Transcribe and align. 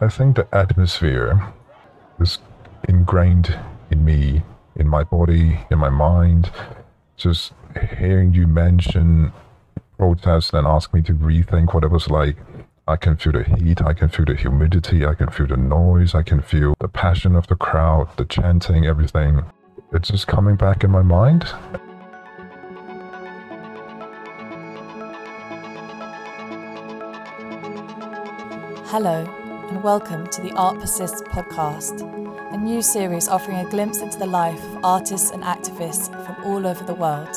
I 0.00 0.08
think 0.08 0.36
the 0.36 0.48
atmosphere 0.52 1.52
is 2.18 2.38
ingrained 2.88 3.58
in 3.90 4.04
me, 4.04 4.42
in 4.76 4.88
my 4.88 5.04
body, 5.04 5.60
in 5.70 5.78
my 5.78 5.90
mind. 5.90 6.50
Just 7.16 7.52
hearing 7.98 8.32
you 8.32 8.46
mention 8.46 9.32
protest 9.98 10.54
and 10.54 10.66
ask 10.66 10.92
me 10.94 11.02
to 11.02 11.12
rethink 11.12 11.74
what 11.74 11.84
it 11.84 11.90
was 11.90 12.08
like. 12.08 12.36
I 12.88 12.96
can 12.96 13.16
feel 13.16 13.32
the 13.32 13.44
heat, 13.44 13.82
I 13.82 13.92
can 13.92 14.08
feel 14.08 14.24
the 14.24 14.34
humidity, 14.34 15.06
I 15.06 15.14
can 15.14 15.30
feel 15.30 15.46
the 15.46 15.56
noise, 15.56 16.14
I 16.14 16.22
can 16.22 16.42
feel 16.42 16.74
the 16.80 16.88
passion 16.88 17.36
of 17.36 17.46
the 17.46 17.54
crowd, 17.54 18.08
the 18.16 18.24
chanting, 18.24 18.86
everything. 18.86 19.42
It's 19.92 20.08
just 20.08 20.26
coming 20.26 20.56
back 20.56 20.82
in 20.82 20.90
my 20.90 21.02
mind. 21.02 21.44
Hello, 28.86 29.41
and 29.72 29.82
welcome 29.82 30.26
to 30.26 30.42
the 30.42 30.52
Art 30.52 30.78
Persists 30.78 31.22
podcast, 31.22 32.02
a 32.52 32.56
new 32.58 32.82
series 32.82 33.26
offering 33.26 33.56
a 33.56 33.70
glimpse 33.70 34.02
into 34.02 34.18
the 34.18 34.26
life 34.26 34.62
of 34.62 34.84
artists 34.84 35.30
and 35.30 35.42
activists 35.42 36.10
from 36.26 36.44
all 36.44 36.66
over 36.66 36.84
the 36.84 36.92
world. 36.92 37.34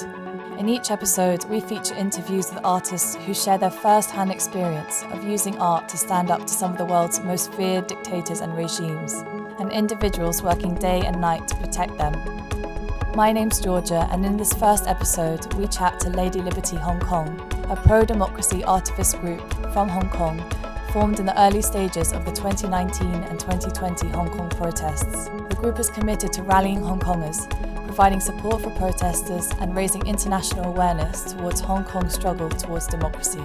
In 0.59 0.67
each 0.67 0.91
episode, 0.91 1.45
we 1.45 1.61
feature 1.61 1.95
interviews 1.95 2.49
with 2.49 2.65
artists 2.65 3.15
who 3.15 3.33
share 3.33 3.57
their 3.57 3.71
first 3.71 4.11
hand 4.11 4.31
experience 4.31 5.03
of 5.11 5.23
using 5.23 5.57
art 5.59 5.87
to 5.87 5.97
stand 5.97 6.29
up 6.29 6.41
to 6.41 6.49
some 6.49 6.73
of 6.73 6.77
the 6.77 6.83
world's 6.83 7.21
most 7.21 7.53
feared 7.53 7.87
dictators 7.87 8.41
and 8.41 8.53
regimes, 8.57 9.13
and 9.57 9.71
individuals 9.71 10.43
working 10.43 10.75
day 10.75 11.03
and 11.05 11.21
night 11.21 11.47
to 11.47 11.55
protect 11.55 11.97
them. 11.97 12.13
My 13.15 13.31
name's 13.31 13.61
Georgia, 13.61 14.09
and 14.11 14.25
in 14.25 14.35
this 14.35 14.51
first 14.51 14.87
episode, 14.87 15.53
we 15.53 15.67
chat 15.67 16.01
to 16.01 16.09
Lady 16.09 16.41
Liberty 16.41 16.75
Hong 16.75 16.99
Kong, 16.99 17.39
a 17.69 17.77
pro 17.77 18.03
democracy 18.03 18.59
artivist 18.63 19.21
group 19.21 19.71
from 19.71 19.87
Hong 19.87 20.09
Kong 20.09 20.43
formed 20.95 21.19
in 21.19 21.25
the 21.25 21.41
early 21.41 21.61
stages 21.61 22.13
of 22.13 22.23
the 22.23 22.31
2019 22.31 23.05
and 23.05 23.37
2020 23.37 24.07
Hong 24.11 24.29
Kong 24.29 24.49
protests. 24.51 25.25
The 25.49 25.57
group 25.59 25.77
is 25.77 25.89
committed 25.89 26.31
to 26.31 26.43
rallying 26.43 26.81
Hong 26.81 27.01
Kongers, 27.01 27.49
providing 27.85 28.21
support 28.21 28.61
for 28.61 28.69
protesters, 28.77 29.51
and 29.59 29.75
raising 29.75 30.07
international 30.07 30.63
awareness 30.63 31.33
towards 31.33 31.59
Hong 31.59 31.83
Kong's 31.83 32.13
struggle 32.13 32.47
towards 32.47 32.87
democracy. 32.87 33.43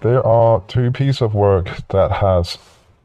There 0.00 0.26
are 0.26 0.62
two 0.68 0.90
pieces 0.90 1.20
of 1.20 1.34
work 1.34 1.68
that 1.88 2.12
has 2.12 2.56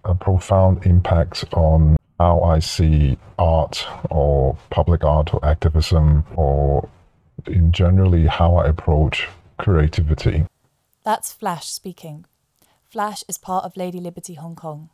a 0.06 0.16
profound 0.16 0.86
impact 0.86 1.44
on 1.52 1.99
how 2.20 2.42
I 2.42 2.60
see 2.60 3.18
art 3.38 3.88
or 4.10 4.58
public 4.70 5.04
art 5.04 5.34
or 5.34 5.44
activism 5.44 6.26
or 6.36 6.90
in 7.48 7.72
generally 7.72 8.28
how 8.28 8.58
I 8.58 8.68
approach 8.68 9.28
creativity. 9.58 10.46
That's 11.04 11.32
Flash 11.32 11.68
speaking. 11.68 12.26
Flash 12.84 13.24
is 13.30 13.38
part 13.38 13.64
of 13.64 13.78
Lady 13.78 14.00
Liberty 14.00 14.34
Hong 14.34 14.56
Kong. 14.56 14.90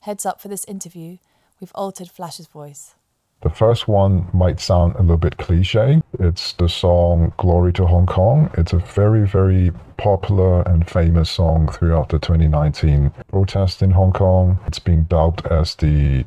Heads 0.00 0.24
up 0.24 0.40
for 0.40 0.48
this 0.48 0.64
interview, 0.66 1.18
we've 1.60 1.72
altered 1.74 2.10
Flash's 2.10 2.46
voice. 2.46 2.94
The 3.40 3.50
first 3.50 3.88
one 3.88 4.28
might 4.32 4.60
sound 4.60 4.94
a 4.94 5.02
little 5.02 5.18
bit 5.18 5.36
cliche. 5.36 6.02
It's 6.18 6.52
the 6.54 6.68
song 6.68 7.34
Glory 7.36 7.72
to 7.74 7.86
Hong 7.86 8.06
Kong. 8.06 8.50
It's 8.56 8.72
a 8.72 8.78
very, 8.78 9.26
very 9.26 9.72
popular 9.98 10.62
and 10.62 10.88
famous 10.88 11.30
song 11.30 11.68
throughout 11.68 12.08
the 12.08 12.18
2019 12.18 13.12
protest 13.28 13.82
in 13.82 13.90
Hong 13.90 14.12
Kong. 14.12 14.58
It's 14.66 14.78
being 14.78 15.04
dubbed 15.04 15.46
as 15.46 15.74
the 15.74 16.24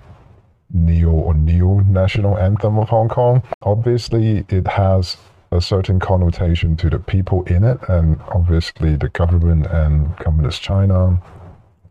neo 0.71 1.11
or 1.11 1.33
neo 1.33 1.79
national 1.79 2.37
anthem 2.37 2.77
of 2.77 2.89
Hong 2.89 3.09
Kong. 3.09 3.43
Obviously, 3.61 4.45
it 4.49 4.67
has 4.67 5.17
a 5.51 5.61
certain 5.61 5.99
connotation 5.99 6.75
to 6.77 6.89
the 6.89 6.99
people 6.99 7.43
in 7.43 7.63
it, 7.63 7.79
and 7.87 8.19
obviously 8.29 8.95
the 8.95 9.09
government 9.09 9.65
and 9.67 10.15
communist 10.17 10.61
China. 10.61 11.21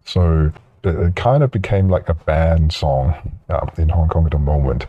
So 0.05 0.53
it, 0.83 0.95
it 0.95 1.17
kind 1.17 1.43
of 1.43 1.51
became 1.51 1.89
like 1.89 2.09
a 2.09 2.15
banned 2.15 2.73
song 2.73 3.15
uh, 3.49 3.67
in 3.79 3.89
Hong 3.89 4.09
Kong 4.09 4.27
at 4.27 4.33
the 4.33 4.39
moment. 4.39 4.87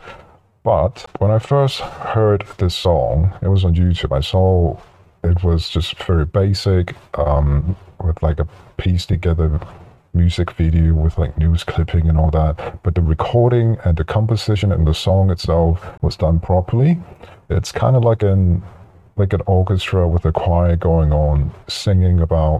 But 0.63 1.05
when 1.19 1.31
I 1.31 1.39
first 1.39 1.79
heard 1.79 2.45
this 2.57 2.75
song, 2.75 3.33
it 3.41 3.47
was 3.47 3.63
on 3.63 3.73
YouTube. 3.73 4.15
I 4.15 4.19
saw 4.19 4.77
it 5.23 5.43
was 5.43 5.69
just 5.69 6.01
very 6.03 6.25
basic, 6.25 6.93
um, 7.17 7.75
with 8.03 8.21
like 8.21 8.39
a 8.39 8.47
piece 8.77 9.05
together 9.05 9.59
music 10.17 10.51
video 10.51 10.93
with 10.93 11.17
like 11.17 11.37
news 11.37 11.63
clipping 11.63 12.09
and 12.09 12.17
all 12.17 12.31
that. 12.31 12.83
But 12.83 12.95
the 12.95 13.01
recording 13.01 13.77
and 13.85 13.95
the 13.95 14.03
composition 14.03 14.71
and 14.71 14.85
the 14.85 14.93
song 14.93 15.29
itself 15.31 15.85
was 16.01 16.17
done 16.17 16.39
properly. 16.39 16.99
It's 17.49 17.71
kind 17.71 17.95
of 17.95 18.03
like 18.03 18.23
an 18.23 18.63
like 19.15 19.33
an 19.33 19.41
orchestra 19.45 20.07
with 20.07 20.25
a 20.25 20.31
choir 20.31 20.75
going 20.75 21.11
on, 21.11 21.51
singing 21.67 22.19
about 22.19 22.59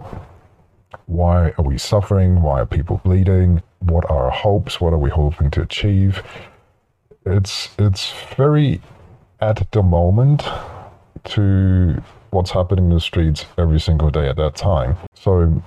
why 1.06 1.52
are 1.58 1.64
we 1.64 1.78
suffering, 1.78 2.42
why 2.42 2.60
are 2.60 2.66
people 2.66 3.00
bleeding, 3.04 3.62
what 3.80 4.10
are 4.10 4.24
our 4.24 4.30
hopes, 4.30 4.80
what 4.80 4.92
are 4.92 4.98
we 4.98 5.10
hoping 5.10 5.50
to 5.52 5.62
achieve 5.62 6.22
it's 7.28 7.68
it's 7.78 8.12
very 8.36 8.80
at 9.40 9.70
the 9.72 9.82
moment 9.82 10.44
to 11.24 12.02
what's 12.30 12.50
happening 12.50 12.86
in 12.86 12.90
the 12.90 13.00
streets 13.00 13.44
every 13.56 13.80
single 13.80 14.10
day 14.10 14.28
at 14.28 14.36
that 14.36 14.54
time. 14.56 14.96
So 15.14 15.62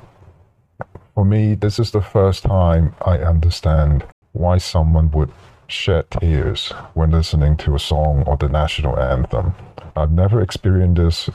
for 1.16 1.26
me, 1.26 1.56
this 1.56 1.80
is 1.80 1.92
the 1.92 2.02
first 2.02 2.44
time 2.44 2.96
I 3.06 3.18
understand 3.18 4.04
why 4.34 4.58
someone 4.58 5.12
would 5.12 5.32
shed 5.68 6.10
tears 6.12 6.70
when 6.94 7.12
listening 7.12 7.56
to 7.58 7.76
a 7.76 7.80
song 7.80 8.24
or 8.28 8.38
the 8.38 8.50
national 8.50 9.00
anthem. 9.00 9.54
I've 9.96 10.12
never 10.12 10.42
experienced 10.42 11.02
this 11.02 11.30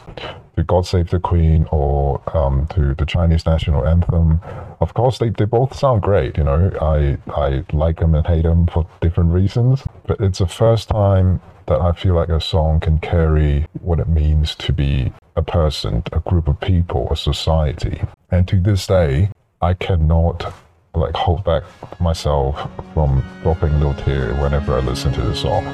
to 0.56 0.64
God 0.64 0.86
Save 0.86 1.10
the 1.10 1.20
Queen 1.20 1.66
or 1.70 2.22
um, 2.36 2.66
to 2.68 2.94
the 2.94 3.06
Chinese 3.06 3.44
national 3.44 3.86
anthem. 3.86 4.40
Of 4.80 4.94
course, 4.94 5.18
they, 5.18 5.30
they 5.30 5.44
both 5.44 5.76
sound 5.76 6.02
great. 6.02 6.38
You 6.38 6.44
know, 6.44 6.70
I, 6.80 7.18
I 7.30 7.64
like 7.72 8.00
them 8.00 8.14
and 8.14 8.26
hate 8.26 8.44
them 8.44 8.66
for 8.66 8.86
different 9.00 9.32
reasons. 9.32 9.82
But 10.06 10.20
it's 10.20 10.38
the 10.38 10.46
first 10.46 10.88
time 10.88 11.40
that 11.66 11.80
I 11.80 11.92
feel 11.92 12.14
like 12.14 12.28
a 12.28 12.40
song 12.40 12.80
can 12.80 12.98
carry 12.98 13.66
what 13.80 14.00
it 14.00 14.08
means 14.08 14.54
to 14.56 14.72
be 14.72 15.12
a 15.34 15.42
person, 15.42 16.02
a 16.12 16.20
group 16.20 16.48
of 16.48 16.60
people, 16.60 17.08
a 17.10 17.16
society. 17.16 18.02
And 18.30 18.48
to 18.48 18.60
this 18.60 18.86
day, 18.86 19.30
I 19.62 19.72
cannot 19.72 20.52
like 20.94 21.14
hold 21.14 21.44
back 21.44 21.62
myself 21.98 22.70
from 22.92 23.24
dropping 23.42 23.72
a 23.72 23.78
little 23.78 23.94
tear 23.94 24.34
whenever 24.34 24.74
I 24.74 24.80
listen 24.80 25.12
to 25.14 25.22
the 25.22 25.34
song. 25.34 25.64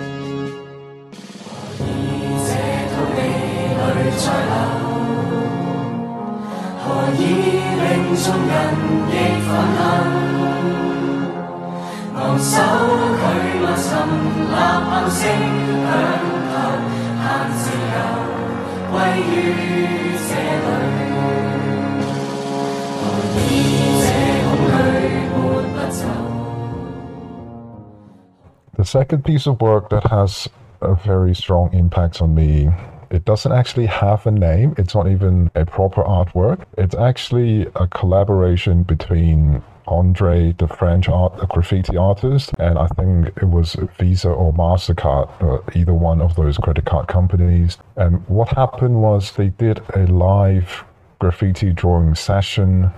？The 28.77 28.85
second 28.85 29.25
piece 29.25 29.47
of 29.47 29.61
work 29.61 29.91
that 29.91 30.05
has 30.09 30.49
a 30.81 30.95
very 30.95 31.35
strong 31.35 31.73
impact 31.73 32.21
on 32.21 32.35
me 32.35 32.69
it 33.13 33.27
doesn't 33.27 33.53
actually 33.53 33.87
have 33.87 34.27
a 34.27 34.31
name. 34.31 34.75
It's 34.79 34.95
not 34.95 35.07
even 35.07 35.51
a 35.55 35.67
proper 35.67 36.03
artwork. 36.03 36.65
It's 36.79 36.95
actually 36.95 37.67
a 37.77 37.87
collaboration 37.87 38.85
between 38.85 39.63
Andre, 39.87 40.53
the 40.53 40.67
French 40.67 41.11
art, 41.11 41.37
the 41.37 41.47
graffiti 41.47 41.97
artist, 41.97 42.53
and 42.59 42.79
I 42.79 42.87
think 42.87 43.29
it 43.37 43.45
was 43.45 43.77
Visa 43.99 44.31
or 44.31 44.55
MasterCard, 44.55 45.29
uh, 45.43 45.61
either 45.75 45.93
one 45.93 46.23
of 46.23 46.37
those 46.37 46.57
credit 46.57 46.87
card 46.87 47.09
companies. 47.09 47.77
And 47.97 48.27
what 48.29 48.49
happened 48.49 49.03
was 49.03 49.33
they 49.33 49.49
did 49.49 49.83
a 49.95 50.07
live 50.07 50.85
graffiti 51.19 51.73
drawing 51.73 52.15
session 52.15 52.91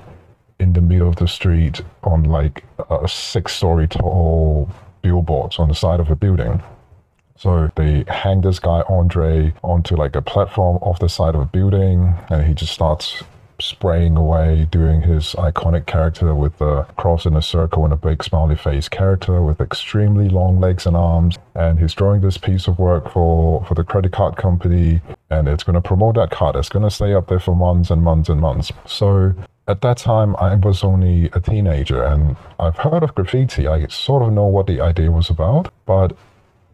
in 0.58 0.72
the 0.72 0.80
middle 0.80 1.08
of 1.08 1.16
the 1.16 1.28
street 1.28 1.82
on 2.02 2.24
like 2.24 2.64
a 2.90 3.08
six 3.08 3.52
story 3.54 3.88
tall 3.88 4.70
billboards 5.02 5.58
on 5.58 5.68
the 5.68 5.74
side 5.74 6.00
of 6.00 6.10
a 6.10 6.16
building. 6.16 6.62
So 7.36 7.70
they 7.76 8.04
hang 8.08 8.40
this 8.42 8.58
guy 8.58 8.82
Andre 8.88 9.52
onto 9.62 9.96
like 9.96 10.14
a 10.16 10.22
platform 10.22 10.76
off 10.76 11.00
the 11.00 11.08
side 11.08 11.34
of 11.34 11.40
a 11.40 11.46
building, 11.46 12.14
and 12.30 12.46
he 12.46 12.54
just 12.54 12.72
starts 12.72 13.22
spraying 13.60 14.16
away, 14.16 14.66
doing 14.70 15.02
his 15.02 15.34
iconic 15.34 15.86
character 15.86 16.34
with 16.34 16.58
the 16.58 16.82
cross 16.96 17.26
in 17.26 17.36
a 17.36 17.42
circle 17.42 17.84
and 17.84 17.92
a 17.92 17.96
big 17.96 18.22
smiley 18.22 18.56
face 18.56 18.88
character 18.88 19.42
with 19.42 19.60
extremely 19.60 20.28
long 20.28 20.60
legs 20.60 20.86
and 20.86 20.96
arms. 20.96 21.36
And 21.54 21.78
he's 21.78 21.94
drawing 21.94 22.20
this 22.20 22.38
piece 22.38 22.66
of 22.66 22.78
work 22.78 23.12
for, 23.12 23.64
for 23.64 23.74
the 23.74 23.84
credit 23.84 24.12
card 24.12 24.36
company, 24.36 25.00
and 25.30 25.48
it's 25.48 25.62
going 25.62 25.74
to 25.74 25.80
promote 25.80 26.16
that 26.16 26.30
card. 26.30 26.56
It's 26.56 26.68
going 26.68 26.84
to 26.84 26.90
stay 26.90 27.14
up 27.14 27.28
there 27.28 27.40
for 27.40 27.54
months 27.54 27.90
and 27.90 28.02
months 28.02 28.28
and 28.28 28.40
months. 28.40 28.72
So 28.86 29.34
at 29.66 29.80
that 29.80 29.96
time, 29.96 30.36
I 30.36 30.54
was 30.56 30.84
only 30.84 31.30
a 31.32 31.40
teenager, 31.40 32.02
and 32.04 32.36
I've 32.58 32.76
heard 32.76 33.02
of 33.02 33.14
graffiti. 33.14 33.66
I 33.66 33.86
sort 33.86 34.22
of 34.22 34.32
know 34.32 34.46
what 34.46 34.66
the 34.66 34.80
idea 34.80 35.10
was 35.10 35.30
about, 35.30 35.72
but 35.86 36.16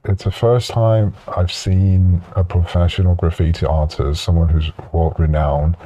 it's 0.04 0.24
the 0.24 0.32
first 0.32 0.70
time 0.70 1.14
I've 1.36 1.52
seen 1.52 2.22
a 2.34 2.42
professional 2.42 3.14
graffiti 3.14 3.66
artist, 3.66 4.24
someone 4.24 4.48
who's 4.48 4.72
world 4.92 5.14
renowned, 5.18 5.76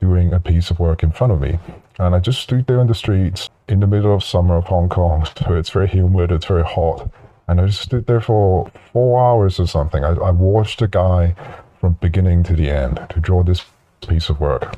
doing 0.00 0.32
a 0.32 0.40
piece 0.40 0.70
of 0.70 0.78
work 0.78 1.02
in 1.02 1.12
front 1.12 1.32
of 1.32 1.40
me. 1.40 1.58
And 1.98 2.14
I 2.14 2.20
just 2.20 2.40
stood 2.40 2.66
there 2.66 2.80
in 2.80 2.86
the 2.86 2.94
streets 2.94 3.48
in 3.68 3.80
the 3.80 3.86
middle 3.86 4.14
of 4.14 4.22
summer 4.22 4.56
of 4.56 4.64
Hong 4.64 4.88
Kong. 4.88 5.26
So 5.46 5.54
it's 5.54 5.70
very 5.70 5.88
humid, 5.88 6.30
it's 6.32 6.46
very 6.46 6.64
hot. 6.64 7.10
And 7.48 7.60
I 7.60 7.66
just 7.66 7.82
stood 7.82 8.06
there 8.06 8.20
for 8.20 8.70
four 8.92 9.24
hours 9.24 9.60
or 9.60 9.66
something. 9.66 10.04
I, 10.04 10.10
I 10.10 10.30
watched 10.30 10.82
a 10.82 10.88
guy 10.88 11.34
from 11.80 11.94
beginning 12.00 12.42
to 12.44 12.54
the 12.54 12.70
end 12.70 13.00
to 13.10 13.20
draw 13.20 13.42
this 13.42 13.64
piece 14.06 14.28
of 14.28 14.40
work. 14.40 14.76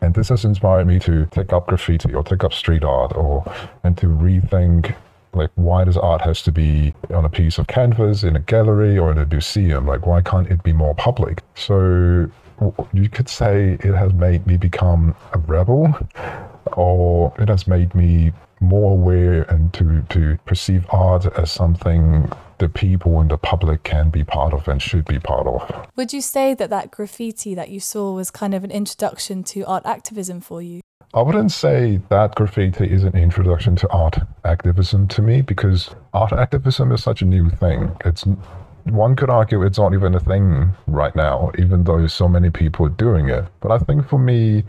And 0.00 0.14
this 0.14 0.28
has 0.28 0.44
inspired 0.44 0.86
me 0.86 0.98
to 1.00 1.26
take 1.26 1.52
up 1.52 1.66
graffiti 1.66 2.14
or 2.14 2.22
take 2.22 2.44
up 2.44 2.52
street 2.52 2.84
art 2.84 3.16
or 3.16 3.50
and 3.82 3.96
to 3.98 4.06
rethink 4.06 4.94
like 5.34 5.50
why 5.56 5.84
does 5.84 5.96
art 5.96 6.22
has 6.22 6.42
to 6.42 6.52
be 6.52 6.94
on 7.10 7.24
a 7.24 7.28
piece 7.28 7.58
of 7.58 7.66
canvas 7.66 8.22
in 8.22 8.36
a 8.36 8.40
gallery 8.40 8.98
or 8.98 9.10
in 9.12 9.18
a 9.18 9.26
museum? 9.26 9.86
Like 9.86 10.06
why 10.06 10.22
can't 10.22 10.48
it 10.48 10.62
be 10.62 10.72
more 10.72 10.94
public? 10.94 11.42
So 11.54 12.30
you 12.92 13.08
could 13.08 13.28
say 13.28 13.78
it 13.80 13.94
has 13.94 14.12
made 14.12 14.46
me 14.46 14.56
become 14.56 15.14
a 15.32 15.38
rebel 15.38 15.94
or 16.72 17.32
it 17.38 17.48
has 17.48 17.66
made 17.66 17.94
me 17.94 18.32
more 18.60 18.92
aware 18.92 19.42
and 19.42 19.72
to, 19.72 20.02
to 20.08 20.38
perceive 20.44 20.84
art 20.90 21.26
as 21.38 21.50
something 21.50 22.30
the 22.58 22.68
people 22.68 23.20
and 23.20 23.30
the 23.30 23.38
public 23.38 23.84
can 23.84 24.10
be 24.10 24.24
part 24.24 24.52
of 24.52 24.66
and 24.66 24.82
should 24.82 25.04
be 25.04 25.18
part 25.18 25.46
of. 25.46 25.86
Would 25.96 26.12
you 26.12 26.20
say 26.20 26.54
that 26.54 26.70
that 26.70 26.90
graffiti 26.90 27.54
that 27.54 27.70
you 27.70 27.78
saw 27.78 28.12
was 28.12 28.30
kind 28.30 28.54
of 28.54 28.64
an 28.64 28.70
introduction 28.70 29.44
to 29.44 29.62
art 29.62 29.86
activism 29.86 30.40
for 30.40 30.60
you? 30.60 30.80
I 31.14 31.22
wouldn't 31.22 31.52
say 31.52 32.00
that 32.10 32.34
graffiti 32.34 32.84
is 32.84 33.04
an 33.04 33.16
introduction 33.16 33.76
to 33.76 33.88
art 33.90 34.18
activism 34.44 35.08
to 35.08 35.22
me 35.22 35.40
because 35.40 35.94
art 36.12 36.32
activism 36.32 36.92
is 36.92 37.02
such 37.02 37.22
a 37.22 37.24
new 37.24 37.48
thing. 37.48 37.96
It's 38.04 38.26
one 38.90 39.16
could 39.16 39.30
argue 39.30 39.62
it's 39.62 39.78
not 39.78 39.94
even 39.94 40.14
a 40.14 40.20
thing 40.20 40.72
right 40.86 41.14
now, 41.14 41.50
even 41.58 41.84
though 41.84 42.06
so 42.06 42.28
many 42.28 42.50
people 42.50 42.86
are 42.86 42.90
doing 42.90 43.28
it. 43.28 43.44
But 43.60 43.72
I 43.72 43.78
think 43.78 44.08
for 44.08 44.18
me, 44.18 44.64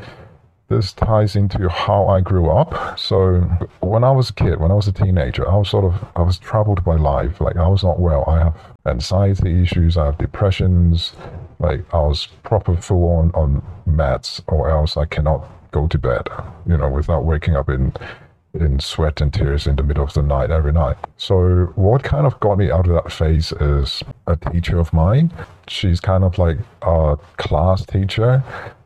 this 0.69 0.93
ties 0.93 1.35
into 1.35 1.67
how 1.67 2.07
I 2.07 2.21
grew 2.21 2.49
up. 2.49 2.97
So 2.97 3.39
when 3.79 4.03
I 4.03 4.11
was 4.11 4.29
a 4.29 4.33
kid, 4.33 4.59
when 4.59 4.71
I 4.71 4.75
was 4.75 4.87
a 4.87 4.91
teenager, 4.91 5.49
I 5.49 5.55
was 5.55 5.69
sort 5.69 5.85
of 5.85 6.05
I 6.15 6.21
was 6.21 6.37
troubled 6.37 6.83
by 6.83 6.95
life. 6.95 7.41
Like 7.41 7.57
I 7.57 7.67
was 7.67 7.83
not 7.83 7.99
well. 7.99 8.23
I 8.27 8.39
have 8.39 8.55
anxiety 8.85 9.63
issues. 9.63 9.97
I 9.97 10.05
have 10.05 10.17
depressions. 10.17 11.13
Like 11.59 11.83
I 11.93 11.99
was 11.99 12.27
proper 12.43 12.75
full 12.75 13.09
on 13.09 13.31
on 13.31 13.63
meds, 13.87 14.41
or 14.47 14.69
else 14.69 14.95
I 14.95 15.05
cannot 15.05 15.47
go 15.71 15.87
to 15.87 15.97
bed. 15.97 16.27
You 16.67 16.77
know, 16.77 16.89
without 16.89 17.25
waking 17.25 17.55
up 17.55 17.69
in 17.69 17.93
in 18.53 18.79
sweat 18.79 19.21
and 19.21 19.33
tears 19.33 19.67
in 19.67 19.75
the 19.75 19.83
middle 19.83 20.03
of 20.03 20.13
the 20.13 20.23
night 20.23 20.51
every 20.51 20.71
night. 20.71 20.97
So 21.17 21.71
what 21.75 22.03
kind 22.03 22.25
of 22.25 22.39
got 22.39 22.57
me 22.57 22.71
out 22.71 22.87
of 22.87 22.93
that 22.93 23.11
phase 23.11 23.51
is 23.53 24.03
a 24.27 24.35
teacher 24.35 24.79
of 24.79 24.91
mine. 24.91 25.31
She's 25.67 25.99
kind 25.99 26.23
of 26.23 26.37
like 26.37 26.57
a 26.81 27.17
class 27.37 27.85
teacher 27.85 28.43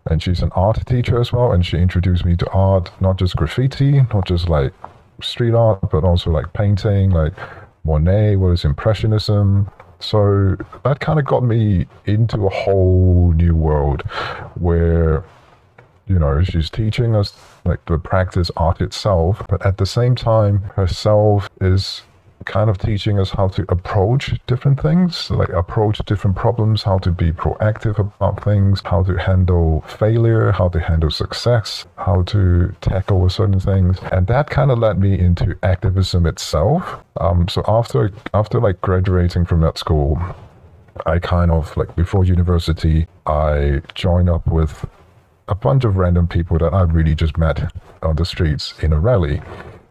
and 0.10 0.22
she's 0.22 0.42
an 0.42 0.52
art 0.54 0.86
teacher 0.86 1.20
as 1.20 1.32
well. 1.32 1.54
And 1.54 1.66
she 1.66 1.78
introduced 1.78 2.26
me 2.26 2.36
to 2.36 2.50
art, 2.50 2.92
not 3.00 3.18
just 3.18 3.36
graffiti, 3.36 4.02
not 4.14 4.26
just 4.26 4.50
like 4.50 4.74
street 5.22 5.54
art, 5.54 5.80
but 5.92 6.04
also 6.04 6.30
like 6.30 6.52
painting, 6.54 7.12
like 7.12 7.34
Monet, 7.86 8.36
what 8.36 8.50
is 8.50 8.66
Impressionism. 8.66 9.70
So 10.00 10.58
that 10.84 11.00
kind 11.00 11.20
of 11.20 11.26
got 11.26 11.44
me 11.44 11.88
into 12.06 12.46
a 12.46 12.50
whole 12.50 13.32
new 13.32 13.56
world 13.56 14.02
where 14.56 15.24
you 16.08 16.20
know, 16.20 16.44
she's 16.44 16.70
teaching 16.70 17.16
us 17.16 17.34
like 17.66 17.84
the 17.86 17.98
practice 17.98 18.52
art 18.58 18.82
itself, 18.82 19.42
but 19.50 19.66
at 19.66 19.78
the 19.78 19.86
same 19.86 20.16
time, 20.16 20.60
herself 20.76 21.50
is 21.62 22.02
kind 22.44 22.70
of 22.70 22.78
teaching 22.78 23.20
us 23.20 23.30
how 23.32 23.48
to 23.48 23.66
approach 23.70 24.34
different 24.48 24.82
things, 24.82 25.32
like 25.32 25.50
approach 25.50 26.00
different 26.06 26.36
problems, 26.36 26.84
how 26.84 26.98
to 26.98 27.12
be 27.12 27.32
proactive 27.32 27.98
about 28.00 28.44
things, 28.44 28.82
how 28.86 29.04
to 29.04 29.16
handle 29.16 29.82
failure, 29.82 30.52
how 30.52 30.68
to 30.70 30.80
handle 30.80 31.10
success, 31.10 31.86
how 31.98 32.24
to 32.24 32.76
tackle 32.82 33.30
certain 33.30 33.60
things. 33.60 33.98
And 34.12 34.28
that 34.28 34.50
kind 34.50 34.72
of 34.72 34.80
led 34.80 35.00
me 35.00 35.18
into 35.18 35.58
activism 35.64 36.26
itself. 36.26 37.04
Um, 37.20 37.48
so 37.48 37.64
after 37.68 38.12
after 38.34 38.60
like 38.60 38.82
graduating 38.82 39.46
from 39.46 39.62
that 39.62 39.78
school, 39.78 40.20
I 41.06 41.20
kind 41.20 41.52
of 41.52 41.76
like 41.78 41.96
before 41.96 42.26
university, 42.26 43.08
I 43.26 43.82
joined 43.94 44.30
up 44.30 44.46
with 44.48 44.86
a 45.48 45.56
bunch 45.56 45.84
of 45.84 45.98
random 45.98 46.28
people 46.28 46.58
that 46.60 46.74
I 46.74 46.84
really 46.84 47.16
just 47.16 47.38
met 47.38 47.72
on 48.02 48.16
the 48.16 48.26
streets 48.26 48.74
in 48.82 48.94
a 48.94 49.00
rally. 49.00 49.42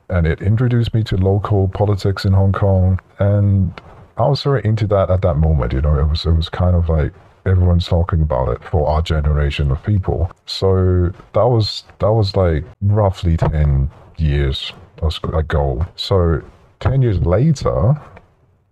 And 0.09 0.27
it 0.27 0.43
introduced 0.43 0.95
me 0.95 1.03
to 1.05 1.17
local 1.17 1.69
politics 1.69 2.25
in 2.25 2.33
Hong 2.33 2.53
Kong. 2.53 3.01
And 3.19 3.81
I 4.17 4.27
was 4.27 4.41
sort 4.41 4.59
of 4.59 4.65
into 4.65 4.87
that 4.89 5.11
at 5.11 5.23
that 5.23 5.37
moment. 5.37 5.73
You 5.73 5.81
know, 5.81 5.99
it 5.99 6.09
was, 6.09 6.25
it 6.27 6.33
was 6.33 6.49
kind 6.49 6.77
of 6.77 6.89
like 6.89 7.13
everyone's 7.47 7.87
talking 7.87 8.23
about 8.23 8.49
it 8.49 8.63
for 8.65 8.89
our 8.89 9.03
generation 9.03 9.71
of 9.71 9.83
people. 9.83 10.31
So 10.47 11.13
that 11.35 11.47
was, 11.47 11.85
that 11.99 12.13
was 12.13 12.37
like 12.37 12.65
roughly 12.83 13.37
10 13.37 13.91
years 14.19 14.73
ago. 15.03 15.87
So 15.97 16.43
10 16.81 17.03
years 17.03 17.21
later, 17.21 18.01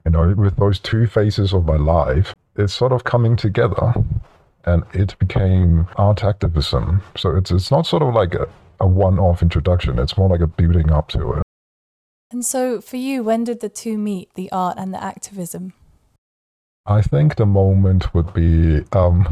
you 0.05 0.13
know, 0.13 0.35
with 0.37 0.57
those 0.57 0.79
two 0.79 1.07
phases 1.07 1.53
of 1.53 1.65
my 1.65 1.77
life, 1.77 2.35
it's 2.57 2.73
sort 2.73 2.93
of 2.93 3.05
coming 3.05 3.37
together 3.37 3.95
and 4.65 4.85
it 4.93 5.19
became 5.19 5.89
art 5.97 6.25
activism. 6.25 7.03
So 7.17 7.37
it's 7.37 7.51
it's 7.51 7.71
not 7.71 7.87
sort 7.87 8.03
of 8.03 8.15
like 8.15 8.35
a, 8.35 8.49
a 8.81 8.87
one-off 8.87 9.43
introduction. 9.43 9.99
It's 9.99 10.17
more 10.17 10.29
like 10.29 10.41
a 10.41 10.47
building 10.47 10.91
up 10.91 11.09
to 11.09 11.33
it. 11.35 11.43
And 12.33 12.45
so, 12.45 12.81
for 12.81 12.97
you, 12.97 13.25
when 13.25 13.43
did 13.43 13.61
the 13.61 13.69
two 13.69 13.99
meet, 13.99 14.35
the 14.35 14.51
art 14.53 14.79
and 14.79 14.95
the 14.95 15.03
activism? 15.03 15.73
I 16.91 17.03
think 17.03 17.37
the 17.37 17.47
moment 17.47 18.13
would 18.15 18.35
be 18.35 18.83
um, 18.95 19.23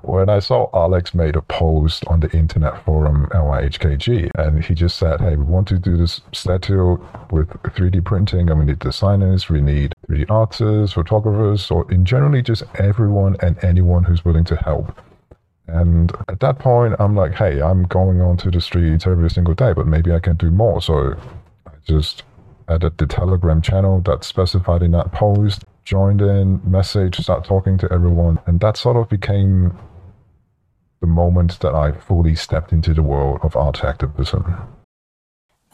when 0.00 0.30
I 0.30 0.38
saw 0.38 0.70
Alex 0.72 1.12
made 1.12 1.36
a 1.36 1.42
post 1.42 2.02
on 2.06 2.20
the 2.20 2.30
internet 2.30 2.82
forum 2.82 3.28
LIHKG, 3.30 4.30
and 4.36 4.64
he 4.64 4.72
just 4.72 4.96
said, 4.96 5.20
"Hey, 5.20 5.36
we 5.36 5.44
want 5.44 5.68
to 5.68 5.78
do 5.78 5.98
this 5.98 6.22
statue 6.32 6.96
with 7.30 7.50
3D 7.74 8.02
printing, 8.02 8.48
and 8.48 8.58
we 8.58 8.64
need 8.64 8.78
designers, 8.78 9.50
we 9.50 9.60
need 9.60 9.92
3D 10.08 10.30
artists, 10.30 10.94
photographers, 10.94 11.70
or 11.70 11.84
in 11.92 12.06
generally 12.06 12.40
just 12.40 12.62
everyone 12.76 13.36
and 13.40 13.62
anyone 13.62 14.04
who's 14.04 14.24
willing 14.24 14.44
to 14.44 14.56
help." 14.56 14.98
And 15.66 16.10
at 16.28 16.40
that 16.40 16.58
point, 16.58 16.96
I'm 16.98 17.14
like, 17.14 17.34
"Hey, 17.34 17.60
I'm 17.60 17.82
going 17.82 18.22
onto 18.22 18.50
the 18.50 18.62
streets 18.62 19.06
every 19.06 19.28
single 19.28 19.54
day, 19.54 19.74
but 19.74 19.86
maybe 19.86 20.10
I 20.10 20.20
can 20.20 20.36
do 20.36 20.50
more." 20.50 20.80
So 20.80 21.16
I 21.66 21.72
just 21.86 22.22
added 22.66 22.96
the 22.96 23.06
Telegram 23.06 23.60
channel 23.60 24.00
that's 24.00 24.26
specified 24.26 24.82
in 24.82 24.92
that 24.92 25.12
post 25.12 25.64
joined 25.84 26.20
in, 26.20 26.60
message, 26.64 27.16
start 27.16 27.44
talking 27.44 27.78
to 27.78 27.92
everyone. 27.92 28.40
And 28.46 28.60
that 28.60 28.76
sort 28.76 28.96
of 28.96 29.08
became 29.08 29.78
the 31.00 31.06
moment 31.06 31.60
that 31.60 31.74
I 31.74 31.92
fully 31.92 32.34
stepped 32.34 32.72
into 32.72 32.94
the 32.94 33.02
world 33.02 33.40
of 33.42 33.56
art 33.56 33.84
activism. 33.84 34.56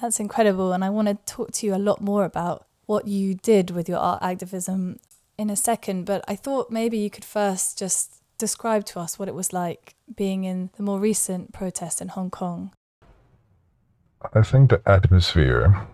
That's 0.00 0.19
incredible. 0.19 0.73
And 0.73 0.85
I 0.85 0.90
want 0.90 1.09
to 1.09 1.14
talk 1.33 1.52
to 1.52 1.67
you 1.67 1.75
a 1.75 1.76
lot 1.76 2.00
more 2.00 2.25
about 2.25 2.67
what 2.87 3.07
you 3.07 3.35
did 3.35 3.71
with 3.71 3.88
your 3.88 3.99
art 3.99 4.23
activism 4.23 4.99
in 5.38 5.50
a 5.50 5.57
second. 5.57 6.05
But 6.05 6.25
I 6.26 6.35
thought 6.35 6.71
maybe 6.71 6.99
you 6.99 7.11
could 7.11 7.25
first 7.25 7.79
just 7.79 8.23
describe 8.38 8.85
to 8.87 8.99
us 8.99 9.19
what 9.19 9.29
it 9.29 9.35
was 9.35 9.52
like 9.52 9.95
being 10.17 10.45
in 10.45 10.71
the 10.76 10.83
more 10.83 10.99
recent 10.99 11.52
protest 11.52 12.00
in 12.00 12.09
Hong 12.09 12.31
Kong. 12.31 12.73
I 14.35 14.43
think 14.43 14.71
the 14.71 14.83
atmosphere 14.87 15.87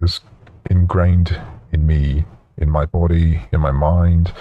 is 0.00 0.20
ingrained 0.70 1.40
in 1.72 1.86
me 1.86 2.24
in 2.58 2.70
my 2.70 2.84
body, 2.86 3.42
in 3.52 3.60
my 3.60 3.70
mind. 3.70 4.32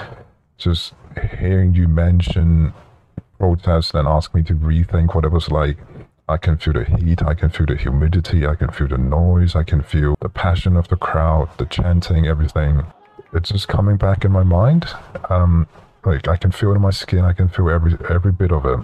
Just 0.58 0.94
hearing 1.40 1.74
you 1.74 1.88
mention 1.88 2.74
protest 3.40 3.94
and 3.94 4.08
ask 4.08 4.34
me 4.34 4.44
to 4.44 4.54
rethink 4.54 5.16
what 5.16 5.24
it 5.24 5.32
was 5.32 5.50
like. 5.52 5.78
I 6.30 6.38
can 6.38 6.58
feel 6.58 6.74
the 6.74 6.84
heat, 6.84 7.24
I 7.24 7.34
can 7.36 7.50
feel 7.50 7.68
the 7.68 7.78
humidity, 7.78 8.46
I 8.46 8.56
can 8.56 8.70
feel 8.70 8.88
the 8.88 8.98
noise, 8.98 9.56
I 9.56 9.64
can 9.64 9.82
feel 9.82 10.16
the 10.20 10.28
passion 10.28 10.76
of 10.76 10.90
the 10.90 10.98
crowd, 10.98 11.50
the 11.58 11.66
chanting, 11.66 12.28
everything. 12.28 12.84
It's 13.34 13.50
just 13.50 13.70
coming 13.70 13.96
back 13.96 14.26
in 14.26 14.32
my 14.32 14.44
mind. 14.44 14.88
Um, 15.30 15.68
like 16.04 16.28
I 16.28 16.36
can 16.36 16.52
feel 16.52 16.72
it 16.72 16.76
in 16.76 16.82
my 16.82 16.90
skin, 16.90 17.24
I 17.24 17.34
can 17.34 17.48
feel 17.48 17.70
every 17.70 17.98
every 18.10 18.32
bit 18.32 18.52
of 18.52 18.66
it. 18.66 18.80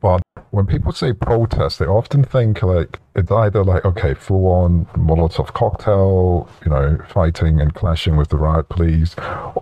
But 0.00 0.20
when 0.50 0.66
people 0.66 0.92
say 0.92 1.12
protest, 1.12 1.78
they 1.78 1.86
often 1.86 2.24
think 2.24 2.62
like 2.62 2.98
it's 3.14 3.30
either 3.30 3.64
like 3.64 3.84
okay, 3.84 4.14
full 4.14 4.46
on 4.46 4.86
Molotov 4.96 5.52
cocktail, 5.52 6.48
you 6.64 6.70
know, 6.70 6.98
fighting 7.08 7.60
and 7.60 7.74
clashing 7.74 8.16
with 8.16 8.28
the 8.28 8.36
riot 8.36 8.68
police, 8.68 9.14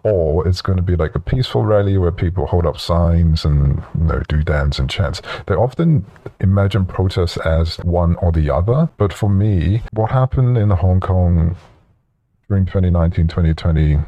or 0.04 0.46
it's 0.46 0.62
going 0.62 0.76
to 0.76 0.82
be 0.82 0.96
like 0.96 1.14
a 1.14 1.20
peaceful 1.20 1.64
rally 1.64 1.98
where 1.98 2.12
people 2.12 2.46
hold 2.46 2.66
up 2.66 2.78
signs 2.78 3.44
and 3.44 3.82
you 3.98 4.04
know 4.04 4.22
do 4.28 4.42
dance 4.42 4.78
and 4.78 4.88
chants. 4.88 5.22
They 5.46 5.54
often 5.54 6.06
imagine 6.40 6.86
protests 6.86 7.36
as 7.38 7.78
one 7.78 8.16
or 8.16 8.32
the 8.32 8.50
other, 8.50 8.88
but 8.96 9.12
for 9.12 9.28
me, 9.28 9.82
what 9.92 10.10
happened 10.10 10.56
in 10.56 10.70
Hong 10.70 11.00
Kong 11.00 11.56
during 12.48 12.64
2019, 12.64 13.26
2020 13.26 13.98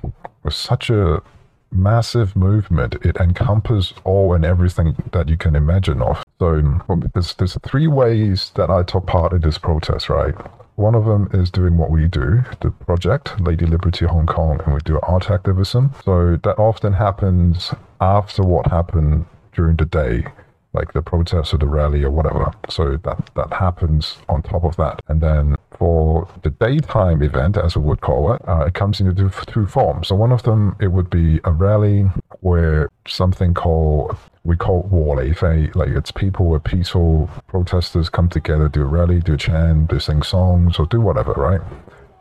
was 0.44 0.54
such 0.54 0.90
a 0.90 1.22
massive 1.70 2.34
movement. 2.36 2.94
It 3.02 3.16
encompasses 3.16 3.94
all 4.04 4.34
and 4.34 4.44
everything 4.44 4.96
that 5.12 5.28
you 5.28 5.36
can 5.36 5.54
imagine 5.54 6.02
of. 6.02 6.24
So 6.38 6.54
um, 6.88 7.10
there's, 7.14 7.34
there's 7.34 7.56
three 7.62 7.86
ways 7.86 8.52
that 8.54 8.70
I 8.70 8.82
took 8.82 9.06
part 9.06 9.32
in 9.32 9.40
this 9.40 9.58
protest, 9.58 10.08
right? 10.08 10.34
One 10.76 10.94
of 10.94 11.06
them 11.06 11.28
is 11.32 11.50
doing 11.50 11.76
what 11.76 11.90
we 11.90 12.06
do, 12.06 12.44
the 12.60 12.70
project, 12.70 13.40
Lady 13.40 13.66
Liberty 13.66 14.06
Hong 14.06 14.26
Kong, 14.26 14.60
and 14.64 14.74
we 14.74 14.80
do 14.84 15.00
art 15.00 15.30
activism. 15.30 15.92
So 16.04 16.38
that 16.44 16.58
often 16.58 16.92
happens 16.92 17.74
after 18.00 18.42
what 18.42 18.68
happened 18.68 19.26
during 19.52 19.76
the 19.76 19.86
day 19.86 20.26
like 20.72 20.92
the 20.92 21.02
protest 21.02 21.54
or 21.54 21.58
the 21.58 21.66
rally 21.66 22.02
or 22.04 22.10
whatever. 22.10 22.52
So 22.68 22.96
that 22.98 23.30
that 23.34 23.52
happens 23.52 24.18
on 24.28 24.42
top 24.42 24.64
of 24.64 24.76
that, 24.76 25.02
and 25.08 25.20
then 25.20 25.56
for 25.78 26.28
the 26.42 26.50
daytime 26.50 27.22
event, 27.22 27.56
as 27.56 27.76
we 27.76 27.82
would 27.84 28.00
call 28.00 28.32
it, 28.32 28.42
uh, 28.48 28.64
it 28.66 28.74
comes 28.74 29.00
into 29.00 29.14
two, 29.14 29.30
two 29.46 29.66
forms. 29.66 30.08
So 30.08 30.16
one 30.16 30.32
of 30.32 30.42
them 30.42 30.76
it 30.80 30.88
would 30.88 31.08
be 31.08 31.40
a 31.44 31.52
rally 31.52 32.02
where 32.40 32.90
something 33.06 33.54
called 33.54 34.16
we 34.44 34.56
call 34.56 34.82
Wall 34.84 35.16
like 35.16 35.88
it's 35.88 36.10
people 36.10 36.46
where 36.46 36.60
peaceful 36.60 37.28
protesters 37.48 38.08
come 38.08 38.28
together, 38.28 38.68
do 38.68 38.82
a 38.82 38.86
rally, 38.86 39.20
do 39.20 39.34
a 39.34 39.36
chant, 39.36 39.90
do 39.90 40.00
sing 40.00 40.22
songs, 40.22 40.78
or 40.78 40.86
do 40.86 41.00
whatever, 41.00 41.32
right? 41.34 41.60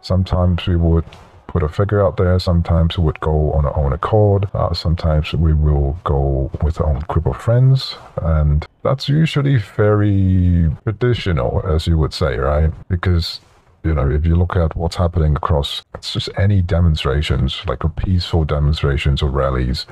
Sometimes 0.01 0.67
we 0.67 0.75
would 0.75 1.05
put 1.47 1.63
a 1.63 1.69
figure 1.69 2.05
out 2.05 2.17
there. 2.17 2.37
Sometimes 2.39 2.97
we 2.97 3.05
would 3.05 3.19
go 3.21 3.53
on 3.53 3.65
our 3.65 3.77
own 3.77 3.93
accord. 3.93 4.49
Uh, 4.53 4.73
sometimes 4.73 5.33
we 5.33 5.53
will 5.53 5.97
go 6.03 6.51
with 6.61 6.79
our 6.81 6.87
own 6.87 6.99
group 7.07 7.25
of 7.25 7.37
friends. 7.37 7.95
And 8.17 8.65
that's 8.83 9.07
usually 9.07 9.55
very 9.55 10.69
traditional, 10.83 11.63
as 11.65 11.87
you 11.87 11.97
would 11.97 12.13
say, 12.13 12.37
right? 12.37 12.71
Because 12.89 13.39
you 13.88 13.94
know, 13.94 14.10
if 14.10 14.25
you 14.25 14.36
look 14.36 14.58
at 14.58 14.75
what's 14.75 14.98
happening 14.98 15.36
across 15.38 15.84
it's 15.96 16.12
just 16.13 16.29
any 16.38 16.62
demonstrations, 16.62 17.62
like 17.67 17.79
peaceful 17.96 18.44
demonstrations 18.44 19.22
or 19.22 19.29
rallies, 19.29 19.86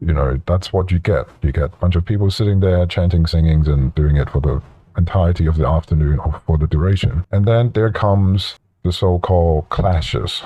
you 0.00 0.12
know, 0.12 0.40
that's 0.46 0.72
what 0.72 0.90
you 0.90 0.98
get. 0.98 1.26
You 1.42 1.52
get 1.52 1.64
a 1.64 1.76
bunch 1.76 1.96
of 1.96 2.04
people 2.04 2.30
sitting 2.30 2.60
there 2.60 2.86
chanting, 2.86 3.26
singing, 3.26 3.68
and 3.68 3.94
doing 3.94 4.16
it 4.16 4.30
for 4.30 4.40
the 4.40 4.62
entirety 4.96 5.46
of 5.46 5.56
the 5.56 5.68
afternoon 5.68 6.18
or 6.18 6.40
for 6.46 6.56
the 6.56 6.66
duration. 6.66 7.26
And 7.30 7.44
then 7.44 7.72
there 7.72 7.92
comes 7.92 8.58
the 8.82 8.92
so 8.92 9.18
called 9.18 9.68
clashes. 9.68 10.42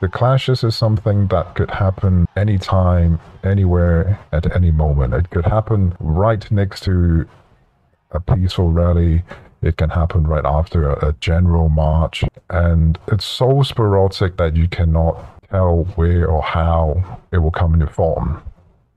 The 0.00 0.08
clashes 0.08 0.62
is 0.62 0.76
something 0.76 1.26
that 1.28 1.54
could 1.54 1.70
happen 1.70 2.26
anytime, 2.36 3.18
anywhere, 3.42 4.18
at 4.32 4.54
any 4.54 4.70
moment. 4.70 5.14
It 5.14 5.30
could 5.30 5.46
happen 5.46 5.96
right 6.00 6.50
next 6.50 6.82
to 6.84 7.26
a 8.16 8.20
peaceful 8.20 8.70
rally. 8.70 9.22
It 9.62 9.76
can 9.76 9.90
happen 9.90 10.26
right 10.26 10.44
after 10.44 10.90
a, 10.90 11.08
a 11.08 11.12
general 11.14 11.68
march. 11.68 12.24
And 12.50 12.98
it's 13.08 13.24
so 13.24 13.62
sporadic 13.62 14.36
that 14.36 14.56
you 14.56 14.68
cannot 14.68 15.42
tell 15.50 15.84
where 15.96 16.26
or 16.26 16.42
how 16.42 17.20
it 17.32 17.38
will 17.38 17.50
come 17.50 17.74
into 17.74 17.86
form 17.86 18.42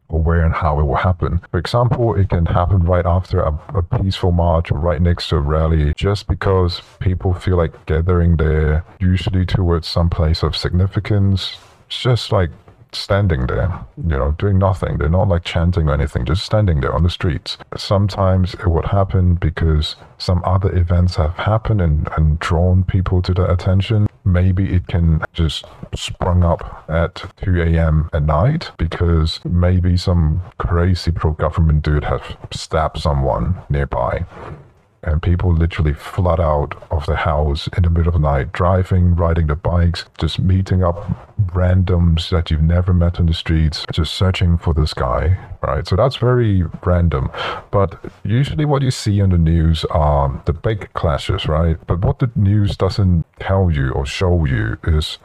or 0.10 0.22
where 0.22 0.44
and 0.44 0.54
how 0.54 0.80
it 0.80 0.84
will 0.84 0.96
happen. 0.96 1.40
For 1.52 1.60
example, 1.60 2.16
it 2.16 2.30
can 2.30 2.48
happen 2.48 2.84
right 2.84 3.06
after 3.06 3.42
a, 3.42 3.60
a, 3.76 3.84
peaceful 3.84 4.32
march 4.32 4.72
or 4.72 4.80
right 4.80 5.02
next 5.02 5.30
to 5.30 5.36
a 5.36 5.40
rally, 5.40 5.94
just 5.96 6.28
because 6.28 6.82
people 7.00 7.34
feel 7.34 7.58
like 7.58 7.86
gathering 7.86 8.38
there, 8.38 8.84
usually 9.00 9.46
towards 9.46 9.88
some 9.88 10.10
place 10.10 10.42
of 10.42 10.58
significance, 10.58 11.58
It's 11.86 12.02
just 12.02 12.32
like 12.32 12.50
standing 12.92 13.48
there, 13.48 13.86
you 13.98 14.18
know, 14.18 14.36
doing 14.38 14.58
nothing. 14.58 14.98
They're 14.98 15.10
not 15.10 15.28
like 15.28 15.44
chanting 15.44 15.90
or 15.90 15.94
anything, 15.94 16.26
just 16.26 16.44
standing 16.46 16.82
there 16.82 16.94
on 16.94 17.04
the 17.04 17.10
streets. 17.10 17.58
Sometimes 17.78 18.54
it 18.56 18.68
would 18.68 18.86
happen 18.86 19.36
because 19.36 19.96
some 20.18 20.42
other 20.46 20.76
events 20.76 21.16
have 21.16 21.36
happened 21.36 21.82
and, 21.82 22.10
and 22.18 22.40
drawn 22.40 22.84
people 22.84 23.22
to 23.24 23.34
their 23.34 23.52
attention. 23.52 24.08
Maybe 24.26 24.74
it 24.74 24.88
can 24.88 25.24
just 25.34 25.66
sprung 25.96 26.44
up 26.44 26.84
at 26.88 27.24
2 27.44 27.62
a.m. 27.62 28.10
at 28.14 28.24
night 28.24 28.72
because 28.78 29.40
maybe 29.44 29.98
some 29.98 30.42
crazy 30.58 31.12
pro 31.12 31.32
government 31.32 31.84
dude 31.84 32.04
has 32.04 32.22
stabbed 32.52 33.00
someone 33.00 33.62
nearby 33.70 34.26
and 35.04 35.22
people 35.22 35.54
literally 35.54 35.94
flood 35.94 36.40
out 36.40 36.76
of 36.92 37.06
the 37.06 37.16
house 37.16 37.68
in 37.76 37.84
the 37.84 37.90
middle 37.90 38.10
of 38.10 38.14
the 38.14 38.20
night, 38.20 38.52
driving, 38.52 39.16
riding 39.16 39.48
the 39.48 39.56
bikes, 39.56 40.06
just 40.18 40.40
meeting 40.40 40.84
up 40.84 41.30
randoms 41.54 42.30
that 42.30 42.52
you've 42.52 42.62
never 42.62 42.94
met 42.94 43.20
on 43.20 43.26
the 43.26 43.34
streets, 43.34 43.86
just 43.92 44.14
searching 44.14 44.58
for 44.58 44.74
this 44.74 44.94
guy, 44.94 45.38
right? 45.62 45.88
So 45.88 45.96
that's 45.96 46.18
very 46.18 46.64
random. 46.84 47.32
But 47.72 48.04
usually 48.24 48.66
what 48.66 48.82
you 48.82 48.92
see 48.92 49.20
in 49.20 49.30
the 49.30 49.38
news 49.38 49.86
are 49.86 50.42
the 50.46 50.54
big 50.54 50.92
clashes, 50.94 51.48
right? 51.48 51.78
But 51.88 52.04
what 52.04 52.20
the 52.20 52.32
news 52.36 52.76
doesn't 52.76 53.26
tell 53.40 53.72
you 53.72 53.92
or 53.92 54.06
show 54.06 54.46
you 54.46 54.78
is 54.84 55.18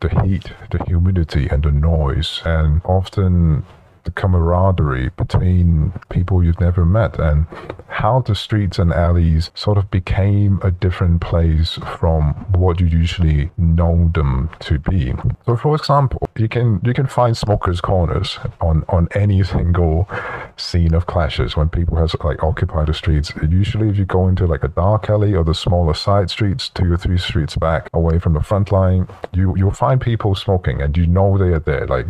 the 0.00 0.08
heat, 0.22 0.52
the 0.70 0.82
humidity, 0.84 1.48
and 1.48 1.62
the 1.62 1.72
noise. 1.72 2.42
And 2.44 2.80
often 2.84 3.64
the 4.06 4.12
camaraderie 4.12 5.10
between 5.16 5.92
people 6.08 6.42
you've 6.42 6.60
never 6.60 6.86
met 6.86 7.18
and 7.18 7.46
how 7.88 8.20
the 8.20 8.34
streets 8.34 8.78
and 8.78 8.92
alleys 8.92 9.50
sort 9.54 9.76
of 9.76 9.90
became 9.90 10.60
a 10.62 10.70
different 10.70 11.20
place 11.20 11.78
from 11.98 12.32
what 12.52 12.80
you 12.80 12.86
usually 12.86 13.50
know 13.58 14.10
them 14.14 14.48
to 14.60 14.78
be. 14.78 15.12
So 15.44 15.56
for 15.56 15.74
example, 15.74 16.28
you 16.36 16.48
can 16.48 16.80
you 16.84 16.94
can 16.94 17.06
find 17.06 17.36
smokers 17.36 17.80
corners 17.80 18.38
on 18.60 18.84
on 18.88 19.08
any 19.14 19.42
single 19.42 20.08
scene 20.56 20.94
of 20.94 21.06
clashes 21.06 21.56
when 21.56 21.68
people 21.68 21.96
have 21.96 22.14
like 22.22 22.42
occupied 22.42 22.86
the 22.86 22.94
streets. 22.94 23.32
Usually 23.48 23.88
if 23.88 23.98
you 23.98 24.04
go 24.04 24.28
into 24.28 24.46
like 24.46 24.62
a 24.62 24.68
dark 24.68 25.10
alley 25.10 25.34
or 25.34 25.44
the 25.44 25.54
smaller 25.54 25.94
side 25.94 26.30
streets, 26.30 26.68
two 26.68 26.92
or 26.92 26.96
three 26.96 27.18
streets 27.18 27.56
back 27.56 27.88
away 27.92 28.18
from 28.20 28.34
the 28.34 28.42
front 28.42 28.70
line, 28.70 29.08
you 29.32 29.54
you'll 29.56 29.72
find 29.72 30.00
people 30.00 30.34
smoking 30.36 30.80
and 30.80 30.96
you 30.96 31.06
know 31.06 31.36
they 31.36 31.48
are 31.48 31.58
there. 31.58 31.86
Like 31.86 32.06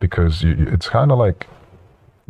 because 0.00 0.42
you, 0.42 0.56
it's 0.72 0.88
kind 0.88 1.12
of 1.12 1.18
like 1.18 1.46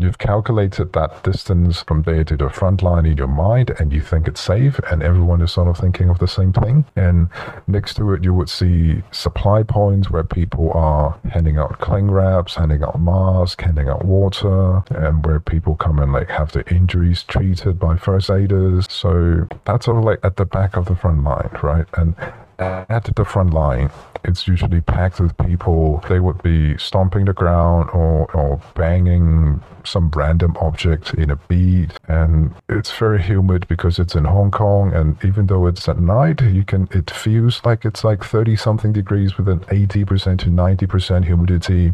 you've 0.00 0.18
calculated 0.18 0.92
that 0.94 1.22
distance 1.22 1.82
from 1.82 2.02
there 2.02 2.24
to 2.24 2.36
the 2.36 2.48
front 2.48 2.82
line 2.82 3.04
in 3.04 3.16
your 3.18 3.26
mind 3.26 3.70
and 3.78 3.92
you 3.92 4.00
think 4.00 4.26
it's 4.26 4.40
safe 4.40 4.78
and 4.90 5.02
everyone 5.02 5.42
is 5.42 5.52
sort 5.52 5.68
of 5.68 5.76
thinking 5.76 6.08
of 6.08 6.18
the 6.18 6.26
same 6.26 6.52
thing. 6.52 6.84
And 6.96 7.28
next 7.66 7.94
to 7.94 8.12
it 8.14 8.24
you 8.24 8.32
would 8.32 8.48
see 8.48 9.02
supply 9.10 9.62
points 9.62 10.10
where 10.10 10.24
people 10.24 10.72
are 10.72 11.18
handing 11.30 11.58
out 11.58 11.78
cling 11.80 12.10
wraps 12.10 12.54
handing 12.54 12.82
out 12.82 12.98
masks 13.00 13.62
handing 13.62 13.88
out 13.88 14.04
water 14.04 14.82
and 14.90 15.24
where 15.24 15.38
people 15.38 15.76
come 15.76 15.98
and 15.98 16.12
like 16.12 16.30
have 16.30 16.52
their 16.52 16.64
injuries 16.70 17.22
treated 17.22 17.78
by 17.78 17.96
first 17.96 18.30
aiders. 18.30 18.86
So 18.90 19.48
that's 19.66 19.84
sort 19.84 19.98
of 19.98 20.04
like 20.04 20.20
at 20.24 20.36
the 20.36 20.46
back 20.46 20.76
of 20.76 20.86
the 20.86 20.96
front 20.96 21.24
line 21.24 21.50
right? 21.62 21.86
And 21.94 22.14
at 22.60 23.10
the 23.16 23.24
front 23.24 23.52
line, 23.52 23.90
it's 24.24 24.46
usually 24.46 24.80
packed 24.80 25.20
with 25.20 25.36
people. 25.38 26.02
They 26.08 26.20
would 26.20 26.42
be 26.42 26.76
stomping 26.78 27.24
the 27.24 27.32
ground 27.32 27.90
or, 27.90 28.30
or 28.32 28.60
banging 28.74 29.62
some 29.84 30.10
random 30.10 30.56
object 30.60 31.14
in 31.14 31.30
a 31.30 31.36
beat. 31.36 31.90
And 32.08 32.54
it's 32.68 32.90
very 32.90 33.22
humid 33.22 33.66
because 33.68 33.98
it's 33.98 34.14
in 34.14 34.24
Hong 34.24 34.50
Kong. 34.50 34.92
And 34.92 35.16
even 35.24 35.46
though 35.46 35.66
it's 35.66 35.88
at 35.88 35.98
night, 35.98 36.42
you 36.42 36.64
can, 36.64 36.88
it 36.92 37.10
feels 37.10 37.64
like 37.64 37.84
it's 37.84 38.04
like 38.04 38.22
30 38.24 38.56
something 38.56 38.92
degrees 38.92 39.38
with 39.38 39.48
an 39.48 39.60
80% 39.60 40.38
to 40.40 40.46
90% 40.46 41.24
humidity. 41.24 41.92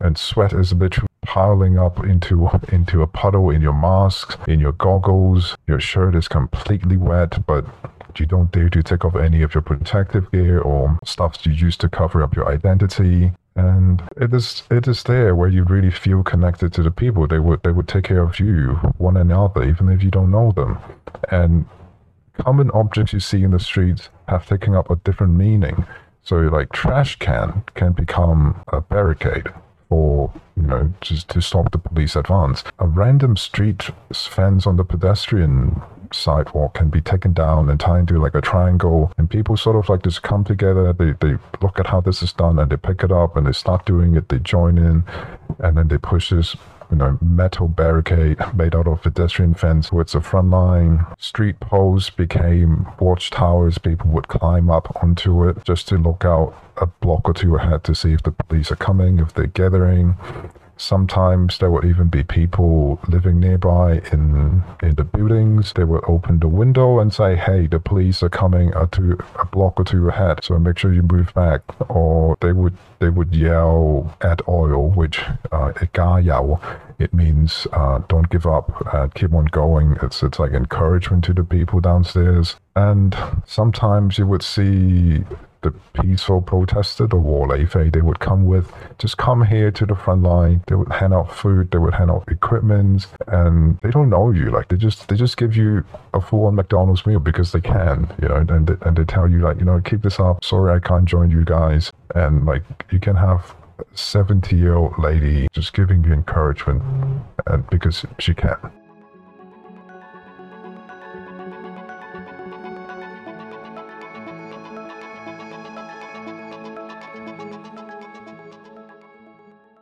And 0.00 0.16
sweat 0.16 0.52
is 0.52 0.72
literally 0.72 1.08
piling 1.22 1.78
up 1.78 2.02
into 2.04 2.48
into 2.72 3.02
a 3.02 3.06
puddle 3.06 3.50
in 3.50 3.60
your 3.60 3.74
mask, 3.74 4.38
in 4.48 4.58
your 4.58 4.72
goggles. 4.72 5.56
Your 5.66 5.78
shirt 5.78 6.14
is 6.14 6.28
completely 6.28 6.96
wet, 6.96 7.44
but 7.46 7.66
you 8.18 8.26
don't 8.26 8.50
dare 8.50 8.68
to 8.70 8.82
take 8.82 9.04
off 9.04 9.14
any 9.14 9.42
of 9.42 9.54
your 9.54 9.62
protective 9.62 10.30
gear 10.32 10.60
or 10.60 10.98
stuff 11.04 11.44
you 11.44 11.52
use 11.52 11.76
to 11.76 11.88
cover 11.88 12.22
up 12.22 12.34
your 12.34 12.48
identity. 12.48 13.32
And 13.56 14.02
it 14.16 14.32
is 14.32 14.62
it 14.70 14.88
is 14.88 15.02
there 15.02 15.34
where 15.34 15.48
you 15.48 15.64
really 15.64 15.90
feel 15.90 16.22
connected 16.22 16.72
to 16.74 16.82
the 16.82 16.90
people. 16.90 17.26
They 17.26 17.38
would 17.38 17.62
they 17.62 17.72
would 17.72 17.88
take 17.88 18.04
care 18.04 18.22
of 18.22 18.40
you, 18.40 18.74
one 18.98 19.16
another, 19.16 19.64
even 19.64 19.88
if 19.88 20.02
you 20.02 20.10
don't 20.10 20.30
know 20.30 20.52
them. 20.52 20.78
And 21.30 21.66
common 22.34 22.70
objects 22.70 23.12
you 23.12 23.20
see 23.20 23.42
in 23.42 23.50
the 23.50 23.58
streets 23.58 24.08
have 24.28 24.46
taken 24.46 24.74
up 24.74 24.90
a 24.90 24.96
different 24.96 25.34
meaning. 25.34 25.84
So 26.22 26.36
like 26.36 26.72
trash 26.72 27.16
can 27.16 27.64
can 27.74 27.92
become 27.92 28.62
a 28.68 28.80
barricade 28.80 29.48
for 29.88 30.32
you 30.56 30.62
know 30.62 30.92
just 31.00 31.28
to 31.30 31.42
stop 31.42 31.72
the 31.72 31.78
police 31.78 32.16
advance. 32.16 32.64
A 32.78 32.86
random 32.86 33.36
street 33.36 33.90
fence 34.12 34.66
on 34.66 34.76
the 34.76 34.84
pedestrian 34.84 35.82
sidewalk 36.12 36.74
can 36.74 36.88
be 36.88 37.00
taken 37.00 37.32
down 37.32 37.68
and 37.70 37.80
tied 37.80 38.00
into 38.00 38.18
like 38.18 38.34
a 38.34 38.40
triangle 38.40 39.12
and 39.18 39.30
people 39.30 39.56
sort 39.56 39.76
of 39.76 39.88
like 39.88 40.02
just 40.02 40.22
come 40.22 40.44
together 40.44 40.92
they, 40.92 41.12
they 41.20 41.36
look 41.62 41.78
at 41.78 41.86
how 41.86 42.00
this 42.00 42.22
is 42.22 42.32
done 42.32 42.58
and 42.58 42.70
they 42.70 42.76
pick 42.76 43.02
it 43.02 43.12
up 43.12 43.36
and 43.36 43.46
they 43.46 43.52
start 43.52 43.84
doing 43.86 44.16
it 44.16 44.28
they 44.28 44.38
join 44.38 44.78
in 44.78 45.04
and 45.58 45.76
then 45.76 45.88
they 45.88 45.98
push 45.98 46.30
this 46.30 46.56
you 46.90 46.96
know, 46.96 47.18
metal 47.20 47.68
barricade 47.68 48.38
made 48.54 48.74
out 48.74 48.88
of 48.88 49.02
pedestrian 49.02 49.54
fence 49.54 49.92
with 49.92 50.08
the 50.08 50.20
front 50.20 50.50
line. 50.50 51.06
Street 51.18 51.60
posts 51.60 52.10
became 52.10 52.86
watchtowers. 52.98 53.78
People 53.78 54.10
would 54.10 54.28
climb 54.28 54.70
up 54.70 55.02
onto 55.02 55.48
it 55.48 55.64
just 55.64 55.86
to 55.88 55.96
look 55.96 56.24
out 56.24 56.54
a 56.76 56.86
block 56.86 57.28
or 57.28 57.34
two 57.34 57.54
ahead 57.56 57.84
to 57.84 57.94
see 57.94 58.12
if 58.12 58.22
the 58.22 58.32
police 58.32 58.72
are 58.72 58.76
coming, 58.76 59.20
if 59.20 59.32
they're 59.34 59.46
gathering. 59.46 60.16
Sometimes 60.80 61.58
there 61.58 61.70
would 61.70 61.84
even 61.84 62.08
be 62.08 62.22
people 62.22 62.98
living 63.06 63.38
nearby 63.38 64.00
in 64.12 64.62
in 64.82 64.94
the 64.94 65.04
buildings. 65.04 65.74
They 65.74 65.84
would 65.84 66.02
open 66.08 66.40
the 66.40 66.48
window 66.48 66.98
and 67.00 67.12
say, 67.12 67.36
"Hey, 67.36 67.66
the 67.66 67.78
police 67.78 68.22
are 68.22 68.30
coming 68.30 68.74
uh, 68.74 68.86
to 68.92 69.18
a 69.38 69.44
block 69.44 69.78
or 69.78 69.84
two 69.84 70.08
ahead, 70.08 70.42
so 70.42 70.58
make 70.58 70.78
sure 70.78 70.92
you 70.92 71.02
move 71.02 71.34
back." 71.34 71.60
Or 71.90 72.36
they 72.40 72.52
would 72.52 72.78
they 72.98 73.10
would 73.10 73.34
yell 73.34 74.16
add 74.22 74.40
oil, 74.48 74.88
which 74.88 75.20
uh, 75.52 75.72
it 76.98 77.14
means 77.14 77.66
uh, 77.72 77.98
don't 78.08 78.30
give 78.30 78.46
up, 78.46 78.86
uh, 78.94 79.08
keep 79.14 79.34
on 79.34 79.46
going. 79.46 79.98
It's 80.02 80.22
it's 80.22 80.38
like 80.38 80.52
encouragement 80.52 81.24
to 81.24 81.34
the 81.34 81.44
people 81.44 81.80
downstairs. 81.80 82.56
And 82.74 83.16
sometimes 83.44 84.16
you 84.16 84.26
would 84.26 84.42
see 84.42 85.24
the 85.62 85.72
peaceful 85.92 86.40
protester, 86.40 87.06
the 87.06 87.16
Warleife, 87.16 87.92
they 87.92 88.00
would 88.00 88.20
come 88.20 88.46
with, 88.46 88.72
just 88.98 89.18
come 89.18 89.44
here 89.44 89.70
to 89.70 89.86
the 89.86 89.94
front 89.94 90.22
line. 90.22 90.62
They 90.66 90.74
would 90.74 90.92
hand 90.92 91.12
out 91.12 91.34
food, 91.34 91.70
they 91.70 91.78
would 91.78 91.94
hand 91.94 92.10
out 92.10 92.24
equipment, 92.28 93.06
and 93.26 93.78
they 93.80 93.90
don't 93.90 94.10
know 94.10 94.30
you. 94.30 94.50
Like 94.50 94.68
they 94.68 94.76
just 94.76 95.08
they 95.08 95.16
just 95.16 95.36
give 95.36 95.56
you 95.56 95.84
a 96.14 96.20
full 96.20 96.46
on 96.46 96.54
McDonald's 96.54 97.06
meal 97.06 97.20
because 97.20 97.52
they 97.52 97.60
can, 97.60 98.12
you 98.22 98.28
know, 98.28 98.36
and 98.36 98.66
they, 98.66 98.74
and 98.82 98.96
they 98.96 99.04
tell 99.04 99.30
you 99.30 99.40
like, 99.40 99.58
you 99.58 99.64
know, 99.64 99.80
keep 99.80 100.02
this 100.02 100.18
up. 100.18 100.44
Sorry, 100.44 100.74
I 100.74 100.80
can't 100.80 101.04
join 101.04 101.30
you 101.30 101.44
guys, 101.44 101.92
and 102.14 102.46
like 102.46 102.62
you 102.90 102.98
can 102.98 103.16
have 103.16 103.54
70 103.94 104.56
year 104.56 104.74
old 104.74 104.98
lady 104.98 105.48
just 105.52 105.72
giving 105.72 106.04
you 106.04 106.12
encouragement 106.12 106.82
and 107.46 107.68
because 107.70 108.04
she 108.18 108.34
can. 108.34 108.56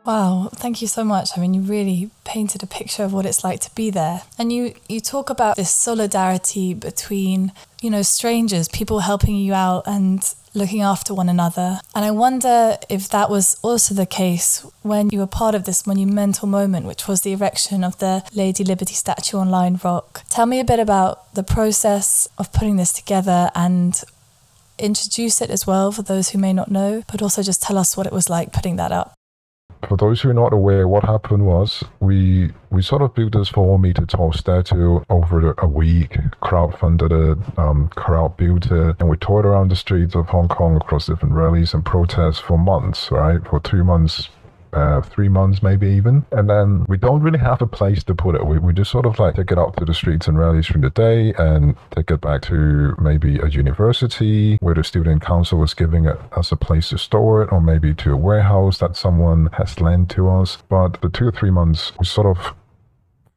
Wow, 0.09 0.49
thank 0.55 0.81
you 0.81 0.87
so 0.87 1.03
much. 1.03 1.37
I 1.37 1.39
mean, 1.39 1.53
you 1.53 1.61
really 1.61 2.09
painted 2.23 2.63
a 2.63 2.65
picture 2.65 3.03
of 3.03 3.13
what 3.13 3.27
it's 3.27 3.43
like 3.43 3.59
to 3.59 3.75
be 3.75 3.91
there. 3.91 4.23
And 4.39 4.51
you 4.51 4.73
you 4.87 5.01
talk 5.01 5.29
about 5.29 5.55
this 5.55 5.69
solidarity 5.69 6.73
between, 6.73 7.51
you 7.79 7.91
know, 7.91 8.01
strangers, 8.01 8.67
people 8.69 9.01
helping 9.01 9.35
you 9.35 9.53
out 9.53 9.83
and 9.85 10.19
looking 10.55 10.81
after 10.81 11.13
one 11.13 11.29
another. 11.29 11.79
And 11.93 12.03
I 12.03 12.09
wonder 12.09 12.77
if 12.89 13.07
that 13.09 13.29
was 13.29 13.55
also 13.61 13.93
the 13.93 14.07
case 14.07 14.65
when 14.81 15.09
you 15.11 15.19
were 15.19 15.27
part 15.27 15.53
of 15.53 15.65
this 15.65 15.85
monumental 15.85 16.47
moment, 16.47 16.87
which 16.87 17.07
was 17.07 17.21
the 17.21 17.33
erection 17.33 17.83
of 17.83 17.99
the 17.99 18.23
Lady 18.33 18.63
Liberty 18.63 18.95
statue 18.95 19.37
on 19.37 19.51
Lion 19.51 19.79
Rock. 19.83 20.23
Tell 20.27 20.47
me 20.47 20.59
a 20.59 20.65
bit 20.65 20.79
about 20.79 21.35
the 21.35 21.43
process 21.43 22.27
of 22.39 22.51
putting 22.51 22.77
this 22.77 22.91
together 22.91 23.51
and 23.53 24.01
introduce 24.79 25.39
it 25.39 25.51
as 25.51 25.67
well 25.67 25.91
for 25.91 26.01
those 26.01 26.29
who 26.29 26.39
may 26.39 26.51
not 26.51 26.71
know, 26.71 27.03
but 27.11 27.21
also 27.21 27.43
just 27.43 27.61
tell 27.61 27.77
us 27.77 27.95
what 27.95 28.07
it 28.07 28.13
was 28.13 28.27
like 28.27 28.51
putting 28.51 28.77
that 28.77 28.91
up 28.91 29.18
for 29.87 29.97
those 29.97 30.21
who 30.21 30.29
are 30.29 30.33
not 30.33 30.53
aware, 30.53 30.87
what 30.87 31.03
happened 31.03 31.45
was 31.45 31.83
we 31.99 32.51
we 32.69 32.81
sort 32.81 33.01
of 33.01 33.15
built 33.15 33.33
this 33.33 33.49
four 33.49 33.79
meter 33.79 34.05
tall 34.05 34.31
statue 34.33 34.99
over 35.09 35.53
a 35.57 35.67
week, 35.67 36.17
crowdfunded 36.41 37.11
it, 37.11 37.59
um, 37.59 37.89
crowd 37.89 38.37
built 38.37 38.65
it, 38.71 38.95
and 38.99 39.09
we 39.09 39.17
toured 39.17 39.45
around 39.45 39.69
the 39.69 39.75
streets 39.75 40.15
of 40.15 40.27
Hong 40.27 40.47
Kong 40.47 40.75
across 40.75 41.07
different 41.07 41.33
rallies 41.33 41.73
and 41.73 41.85
protests 41.85 42.39
for 42.39 42.57
months, 42.57 43.09
right? 43.11 43.45
For 43.47 43.59
two 43.59 43.83
months 43.83 44.29
uh, 44.73 45.01
three 45.01 45.29
months, 45.29 45.63
maybe 45.63 45.87
even. 45.87 46.25
And 46.31 46.49
then 46.49 46.85
we 46.87 46.97
don't 46.97 47.21
really 47.21 47.39
have 47.39 47.61
a 47.61 47.67
place 47.67 48.03
to 48.05 48.15
put 48.15 48.35
it. 48.35 48.45
We, 48.45 48.59
we 48.59 48.73
just 48.73 48.91
sort 48.91 49.05
of 49.05 49.17
like 49.19 49.35
take 49.35 49.51
it 49.51 49.57
out 49.57 49.77
to 49.77 49.85
the 49.85 49.93
streets 49.93 50.27
and 50.27 50.37
rallies 50.37 50.67
during 50.67 50.81
the 50.81 50.89
day 50.89 51.33
and 51.37 51.75
take 51.91 52.11
it 52.11 52.21
back 52.21 52.41
to 52.43 52.95
maybe 52.99 53.39
a 53.39 53.47
university 53.47 54.57
where 54.61 54.75
the 54.75 54.83
student 54.83 55.21
council 55.21 55.63
is 55.63 55.73
giving 55.73 56.05
it 56.05 56.17
as 56.37 56.51
a 56.51 56.55
place 56.55 56.89
to 56.89 56.97
store 56.97 57.43
it, 57.43 57.51
or 57.51 57.61
maybe 57.61 57.93
to 57.95 58.13
a 58.13 58.17
warehouse 58.17 58.79
that 58.79 58.95
someone 58.95 59.49
has 59.53 59.79
lent 59.79 60.09
to 60.11 60.29
us. 60.29 60.57
But 60.69 61.01
the 61.01 61.09
two 61.09 61.27
or 61.27 61.31
three 61.31 61.51
months, 61.51 61.91
we 61.97 62.05
sort 62.05 62.27
of 62.27 62.55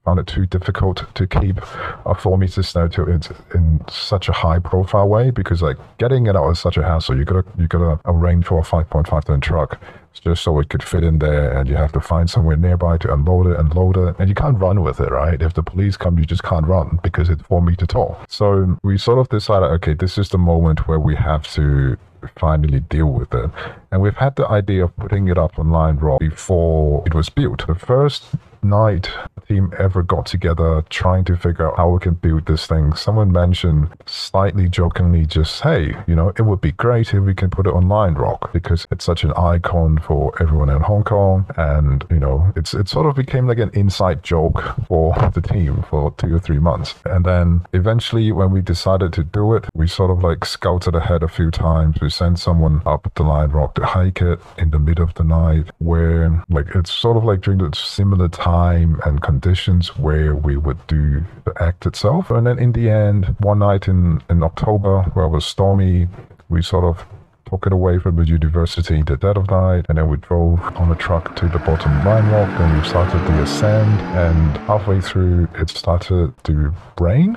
found 0.04 0.18
it 0.18 0.26
too 0.26 0.46
difficult 0.46 1.04
to 1.14 1.26
keep 1.26 1.58
a 2.04 2.14
four 2.14 2.36
meter 2.36 2.62
statue 2.62 3.04
in, 3.04 3.22
in 3.54 3.80
such 3.88 4.28
a 4.28 4.32
high 4.32 4.58
profile 4.58 5.08
way 5.08 5.30
because 5.30 5.62
like 5.62 5.76
getting 5.98 6.26
it 6.26 6.34
out 6.34 6.50
is 6.50 6.58
such 6.58 6.76
a 6.76 6.82
hassle. 6.82 7.16
You 7.16 7.24
gotta 7.24 7.44
you 7.56 7.68
gotta 7.68 8.00
arrange 8.04 8.46
for 8.46 8.58
a 8.58 8.62
5.5 8.62 9.24
ton 9.24 9.40
truck 9.40 9.80
just 10.20 10.42
so 10.42 10.58
it 10.60 10.68
could 10.68 10.82
fit 10.82 11.02
in 11.02 11.18
there 11.18 11.56
and 11.56 11.68
you 11.68 11.76
have 11.76 11.92
to 11.92 12.00
find 12.00 12.28
somewhere 12.28 12.56
nearby 12.56 12.96
to 12.98 13.12
unload 13.12 13.46
it 13.46 13.58
and 13.58 13.74
load 13.74 13.96
it. 13.96 14.14
And 14.18 14.28
you 14.28 14.34
can't 14.34 14.58
run 14.58 14.82
with 14.82 15.00
it 15.00 15.10
right? 15.10 15.40
If 15.40 15.54
the 15.54 15.62
police 15.62 15.96
come 15.96 16.18
you 16.18 16.24
just 16.24 16.42
can't 16.42 16.66
run 16.66 16.98
because 17.02 17.28
it's 17.28 17.42
four 17.42 17.62
meter 17.62 17.86
tall. 17.86 18.18
So 18.28 18.78
we 18.82 18.98
sort 18.98 19.18
of 19.18 19.28
decided 19.28 19.66
okay 19.66 19.94
this 19.94 20.18
is 20.18 20.28
the 20.28 20.38
moment 20.38 20.86
where 20.88 21.00
we 21.00 21.16
have 21.16 21.46
to 21.54 21.96
finally 22.38 22.80
deal 22.80 23.06
with 23.06 23.32
it. 23.34 23.50
And 23.90 24.00
we've 24.00 24.16
had 24.16 24.36
the 24.36 24.46
idea 24.48 24.84
of 24.84 24.96
putting 24.96 25.28
it 25.28 25.38
up 25.38 25.58
on 25.58 25.70
Lion 25.70 25.98
Rock 25.98 26.20
before 26.20 27.02
it 27.06 27.14
was 27.14 27.28
built. 27.28 27.66
The 27.66 27.74
first 27.74 28.24
night 28.62 29.10
team 29.48 29.72
ever 29.78 30.02
got 30.02 30.26
together 30.26 30.82
trying 30.88 31.24
to 31.24 31.36
figure 31.36 31.68
out 31.68 31.76
how 31.76 31.90
we 31.90 31.98
can 31.98 32.14
build 32.14 32.46
this 32.46 32.66
thing. 32.66 32.94
Someone 32.94 33.32
mentioned 33.32 33.88
slightly 34.06 34.68
jokingly 34.68 35.26
just, 35.26 35.60
hey, 35.62 35.96
you 36.06 36.14
know, 36.14 36.32
it 36.38 36.42
would 36.42 36.60
be 36.60 36.72
great 36.72 37.12
if 37.12 37.22
we 37.22 37.34
can 37.34 37.50
put 37.50 37.66
it 37.66 37.74
on 37.74 37.88
Lion 37.88 38.14
Rock 38.14 38.52
because 38.52 38.86
it's 38.90 39.04
such 39.04 39.24
an 39.24 39.32
icon 39.32 39.98
for 39.98 40.32
everyone 40.40 40.70
in 40.70 40.80
Hong 40.80 41.04
Kong. 41.04 41.46
And, 41.56 42.04
you 42.10 42.20
know, 42.20 42.52
it's 42.56 42.74
it 42.74 42.88
sort 42.88 43.06
of 43.06 43.16
became 43.16 43.46
like 43.46 43.58
an 43.58 43.70
inside 43.74 44.22
joke 44.22 44.62
for 44.86 45.14
the 45.34 45.42
team 45.42 45.84
for 45.90 46.14
two 46.18 46.34
or 46.34 46.40
three 46.40 46.58
months. 46.58 46.94
And 47.04 47.24
then 47.24 47.62
eventually 47.72 48.32
when 48.32 48.50
we 48.50 48.60
decided 48.62 49.12
to 49.14 49.24
do 49.24 49.54
it, 49.54 49.66
we 49.74 49.86
sort 49.86 50.10
of 50.10 50.22
like 50.22 50.44
scouted 50.44 50.94
ahead 50.94 51.22
a 51.22 51.28
few 51.28 51.50
times. 51.50 51.96
We 52.00 52.10
sent 52.10 52.38
someone 52.38 52.82
up 52.86 53.10
the 53.14 53.22
Lion 53.22 53.50
Rock 53.50 53.74
to 53.74 53.84
hike 53.84 54.22
it 54.22 54.40
in 54.58 54.70
the 54.70 54.78
middle 54.78 55.04
of 55.04 55.14
the 55.14 55.24
night 55.24 55.70
where 55.78 56.44
like 56.48 56.68
it's 56.74 56.92
sort 56.92 57.16
of 57.16 57.24
like 57.24 57.40
during 57.40 57.58
the 57.58 57.70
similar 57.74 58.28
time 58.28 58.51
time 58.52 59.00
and 59.06 59.22
conditions 59.22 59.96
where 59.96 60.34
we 60.34 60.58
would 60.58 60.86
do 60.86 61.24
the 61.46 61.54
act 61.68 61.86
itself. 61.86 62.30
And 62.30 62.46
then 62.46 62.58
in 62.58 62.72
the 62.72 62.90
end, 62.90 63.34
one 63.40 63.60
night 63.60 63.88
in, 63.88 64.22
in 64.28 64.42
October, 64.42 65.04
where 65.14 65.24
it 65.24 65.30
was 65.30 65.46
stormy, 65.46 66.08
we 66.50 66.60
sort 66.60 66.84
of 66.84 67.06
took 67.48 67.64
it 67.66 67.72
away 67.72 67.98
from 67.98 68.16
the 68.16 68.26
university 68.26 69.02
the 69.02 69.16
dead 69.16 69.38
of 69.38 69.48
night, 69.50 69.86
and 69.88 69.96
then 69.96 70.06
we 70.06 70.18
drove 70.18 70.60
on 70.76 70.92
a 70.92 70.94
truck 71.06 71.34
to 71.36 71.48
the 71.48 71.60
bottom 71.60 71.92
Lion 72.04 72.28
Rock, 72.30 72.52
and 72.60 72.70
we 72.78 72.86
started 72.86 73.20
the 73.28 73.42
ascent, 73.42 74.00
and 74.26 74.58
halfway 74.68 75.00
through 75.00 75.48
it 75.54 75.70
started 75.70 76.34
to 76.44 76.74
rain, 77.00 77.36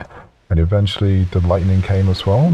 and 0.50 0.60
eventually 0.60 1.24
the 1.36 1.40
lightning 1.48 1.82
came 1.82 2.10
as 2.10 2.26
well, 2.26 2.48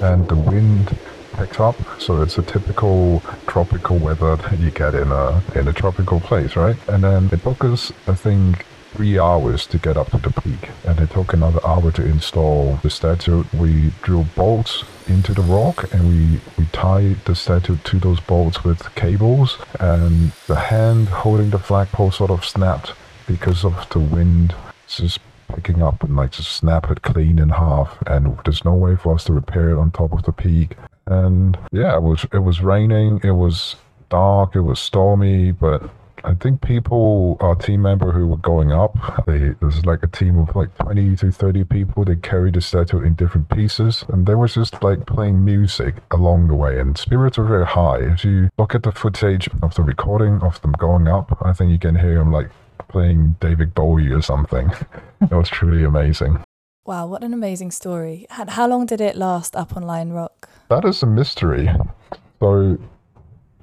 and 0.00 0.28
the 0.28 0.36
wind 0.36 0.94
picked 1.32 1.60
up. 1.60 1.76
So 2.00 2.22
it's 2.22 2.38
a 2.38 2.42
typical 2.42 3.20
tropical 3.46 3.98
weather 3.98 4.36
that 4.36 4.58
you 4.58 4.70
get 4.70 4.94
in 4.94 5.10
a 5.10 5.42
in 5.54 5.68
a 5.68 5.72
tropical 5.72 6.20
place, 6.20 6.56
right? 6.56 6.76
And 6.88 7.04
then 7.04 7.28
it 7.32 7.42
took 7.42 7.64
us, 7.64 7.92
I 8.06 8.14
think, 8.14 8.66
three 8.92 9.18
hours 9.18 9.66
to 9.66 9.78
get 9.78 9.96
up 9.96 10.10
to 10.10 10.18
the 10.18 10.30
peak, 10.30 10.70
and 10.86 11.00
it 11.00 11.10
took 11.10 11.32
another 11.32 11.60
hour 11.66 11.90
to 11.92 12.04
install 12.04 12.78
the 12.82 12.90
statue. 12.90 13.44
We 13.54 13.92
drew 14.02 14.24
bolts 14.36 14.84
into 15.08 15.32
the 15.32 15.42
rock, 15.42 15.92
and 15.92 16.08
we 16.08 16.40
we 16.58 16.66
tied 16.72 17.24
the 17.24 17.34
statue 17.34 17.76
to 17.76 17.98
those 17.98 18.20
bolts 18.20 18.64
with 18.64 18.94
cables, 18.94 19.58
and 19.80 20.32
the 20.46 20.56
hand 20.56 21.08
holding 21.08 21.50
the 21.50 21.58
flagpole 21.58 22.10
sort 22.10 22.30
of 22.30 22.44
snapped 22.44 22.92
because 23.26 23.64
of 23.64 23.88
the 23.90 24.00
wind. 24.00 24.54
Just 24.88 25.20
picking 25.54 25.82
up 25.82 26.02
and 26.02 26.16
like 26.16 26.32
just 26.32 26.52
snap 26.52 26.90
it 26.90 27.02
clean 27.02 27.38
in 27.38 27.50
half 27.50 27.98
and 28.06 28.38
there's 28.44 28.64
no 28.64 28.74
way 28.74 28.96
for 28.96 29.14
us 29.14 29.24
to 29.24 29.32
repair 29.34 29.70
it 29.70 29.78
on 29.78 29.90
top 29.90 30.12
of 30.12 30.22
the 30.22 30.32
peak 30.32 30.76
and 31.12 31.58
yeah, 31.72 31.96
it 31.96 32.02
was 32.02 32.26
it 32.32 32.38
was 32.38 32.60
raining, 32.60 33.20
it 33.22 33.32
was 33.32 33.76
dark, 34.08 34.56
it 34.56 34.62
was 34.62 34.80
stormy, 34.80 35.52
but 35.52 35.90
I 36.24 36.34
think 36.34 36.60
people, 36.62 37.36
our 37.40 37.56
team 37.56 37.82
member 37.82 38.12
who 38.12 38.28
were 38.28 38.36
going 38.36 38.70
up, 38.70 38.96
they, 39.26 39.54
was 39.60 39.84
like 39.84 40.02
a 40.04 40.06
team 40.06 40.38
of 40.38 40.54
like 40.54 40.76
20 40.78 41.16
to 41.16 41.32
30 41.32 41.64
people. 41.64 42.04
They 42.04 42.16
carried 42.16 42.54
the 42.54 42.60
statue 42.60 43.00
in 43.00 43.14
different 43.14 43.48
pieces 43.48 44.04
and 44.08 44.24
they 44.26 44.36
were 44.36 44.46
just 44.46 44.82
like 44.82 45.04
playing 45.06 45.44
music 45.44 45.96
along 46.12 46.48
the 46.48 46.54
way 46.54 46.78
and 46.78 46.96
spirits 46.96 47.38
were 47.38 47.46
very 47.46 47.66
high. 47.66 47.98
If 47.98 48.24
you 48.24 48.50
look 48.56 48.74
at 48.74 48.84
the 48.84 48.92
footage 48.92 49.48
of 49.62 49.74
the 49.74 49.82
recording 49.82 50.40
of 50.42 50.60
them 50.62 50.72
going 50.72 51.08
up, 51.08 51.36
I 51.44 51.52
think 51.52 51.72
you 51.72 51.78
can 51.78 51.96
hear 51.96 52.18
them 52.18 52.30
like 52.30 52.50
playing 52.88 53.36
David 53.40 53.74
Bowie 53.74 54.12
or 54.12 54.22
something. 54.22 54.70
it 55.20 55.32
was 55.32 55.48
truly 55.48 55.82
amazing. 55.82 56.44
Wow, 56.84 57.06
what 57.06 57.22
an 57.22 57.32
amazing 57.32 57.70
story. 57.70 58.26
How 58.28 58.66
long 58.66 58.86
did 58.86 59.00
it 59.00 59.14
last 59.14 59.54
up 59.54 59.76
on 59.76 59.84
Lion 59.84 60.12
Rock? 60.12 60.48
That 60.68 60.84
is 60.84 61.00
a 61.04 61.06
mystery. 61.06 61.70
So, 62.40 62.76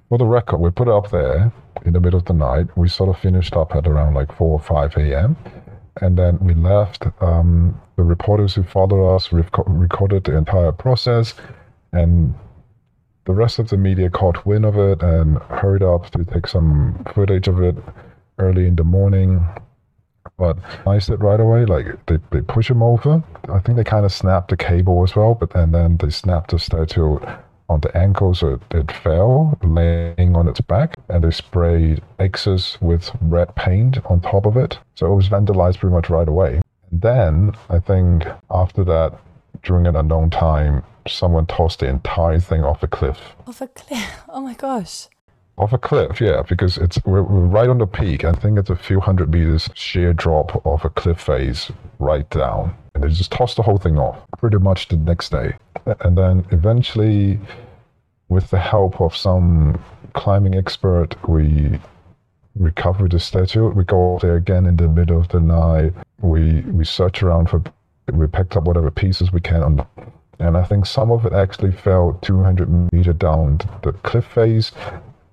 for 0.08 0.18
the 0.18 0.26
record, 0.26 0.60
we 0.60 0.70
put 0.70 0.88
it 0.88 0.94
up 0.94 1.12
there 1.12 1.52
in 1.84 1.92
the 1.92 2.00
middle 2.00 2.18
of 2.18 2.26
the 2.26 2.34
night. 2.34 2.68
We 2.78 2.88
sort 2.88 3.10
of 3.10 3.22
finished 3.22 3.58
up 3.58 3.76
at 3.76 3.86
around 3.86 4.14
like 4.14 4.34
4 4.38 4.48
or 4.48 4.60
5 4.62 4.96
a.m. 4.96 5.36
And 6.00 6.18
then 6.18 6.40
we 6.40 6.54
left. 6.54 7.08
Um, 7.20 7.78
the 7.98 8.04
reporters 8.04 8.56
who 8.56 8.64
followed 8.64 9.14
us 9.14 9.34
rec- 9.34 9.68
recorded 9.68 10.24
the 10.24 10.38
entire 10.38 10.72
process. 10.72 11.34
And 11.92 12.34
the 13.26 13.34
rest 13.34 13.60
of 13.60 13.68
the 13.68 13.76
media 13.76 14.10
caught 14.10 14.46
wind 14.46 14.64
of 14.64 14.78
it 14.78 15.04
and 15.04 15.40
hurried 15.50 15.84
up 15.84 16.10
to 16.12 16.24
take 16.24 16.48
some 16.48 17.04
footage 17.14 17.50
of 17.50 17.62
it 17.62 17.76
early 18.38 18.66
in 18.66 18.78
the 18.78 18.86
morning. 18.86 19.46
But 20.40 20.58
I 20.88 21.00
said 21.00 21.22
right 21.22 21.40
away, 21.40 21.66
like 21.66 22.06
they, 22.06 22.18
they 22.32 22.42
push 22.42 22.72
him 22.72 22.82
over. 22.82 23.22
I 23.50 23.60
think 23.60 23.76
they 23.76 23.84
kind 23.84 24.06
of 24.06 24.14
snapped 24.14 24.50
the 24.50 24.58
cable 24.58 25.04
as 25.04 25.16
well, 25.16 25.36
but 25.36 25.54
and 25.54 25.76
then 25.76 25.98
they 25.98 26.10
snapped 26.10 26.52
the 26.52 26.60
statue 26.60 27.20
on 27.68 27.82
the 27.82 27.96
ankle, 27.96 28.34
so 28.34 28.54
it, 28.54 28.62
it 28.72 28.92
fell, 28.92 29.58
laying 29.62 30.36
on 30.36 30.48
its 30.48 30.62
back, 30.62 30.96
and 31.10 31.24
they 31.24 31.30
sprayed 31.32 32.02
X's 32.18 32.78
with 32.82 33.12
red 33.22 33.54
paint 33.56 34.00
on 34.06 34.22
top 34.22 34.46
of 34.46 34.58
it. 34.58 34.80
So 34.96 35.12
it 35.12 35.16
was 35.16 35.30
vandalized 35.30 35.78
pretty 35.80 35.94
much 35.94 36.10
right 36.10 36.28
away. 36.28 36.62
Then 36.92 37.52
I 37.70 37.80
think 37.80 38.24
after 38.50 38.84
that, 38.86 39.20
during 39.62 39.86
an 39.86 39.96
unknown 39.96 40.30
time, 40.32 40.84
someone 41.08 41.46
tossed 41.46 41.80
the 41.80 41.88
entire 41.88 42.40
thing 42.40 42.64
off 42.64 42.82
a 42.82 42.88
cliff. 42.88 43.20
Off 43.46 43.62
a 43.62 43.68
cliff? 43.68 44.10
Oh 44.30 44.42
my 44.42 44.54
gosh. 44.54 45.08
Off 45.60 45.74
a 45.74 45.78
cliff, 45.78 46.22
yeah, 46.22 46.42
because 46.48 46.78
it's 46.78 46.98
we're, 47.06 47.22
we're 47.22 47.46
right 47.46 47.68
on 47.68 47.80
the 47.80 47.86
peak. 47.86 48.24
I 48.24 48.32
think 48.32 48.58
it's 48.58 48.70
a 48.70 48.78
few 48.78 49.02
hundred 49.02 49.30
meters 49.30 49.70
sheer 49.74 50.14
drop 50.14 50.66
of 50.66 50.86
a 50.86 50.90
cliff 50.90 51.20
face 51.20 51.70
right 52.00 52.30
down. 52.30 52.74
And 52.96 53.04
they 53.04 53.10
just 53.10 53.34
tossed 53.34 53.58
the 53.58 53.64
whole 53.64 53.78
thing 53.78 54.00
off 54.00 54.18
pretty 54.38 54.58
much 54.58 54.88
the 54.88 54.96
next 54.96 55.32
day. 55.32 55.58
And 56.00 56.18
then 56.18 56.46
eventually, 56.52 57.40
with 58.30 58.50
the 58.52 58.60
help 58.60 59.02
of 59.02 59.14
some 59.16 59.84
climbing 60.14 60.56
expert, 60.56 61.16
we 61.28 61.78
recovered 62.56 63.12
the 63.12 63.20
statue. 63.20 63.70
We 63.70 63.84
go 63.84 64.18
there 64.22 64.38
again 64.38 64.66
in 64.66 64.78
the 64.78 64.88
middle 64.88 65.20
of 65.20 65.28
the 65.28 65.42
night. 65.42 65.94
We 66.22 66.62
we 66.62 66.86
search 66.86 67.22
around 67.22 67.50
for 67.50 67.62
we 68.14 68.28
picked 68.28 68.56
up 68.56 68.64
whatever 68.64 68.90
pieces 68.90 69.34
we 69.34 69.42
can 69.42 69.86
and 70.40 70.58
I 70.58 70.64
think 70.64 70.86
some 70.86 71.12
of 71.12 71.26
it 71.26 71.34
actually 71.34 71.72
fell 71.72 72.18
200 72.22 72.92
meter 72.92 73.14
down 73.14 73.60
the 73.84 73.92
cliff 73.92 74.26
face 74.26 74.72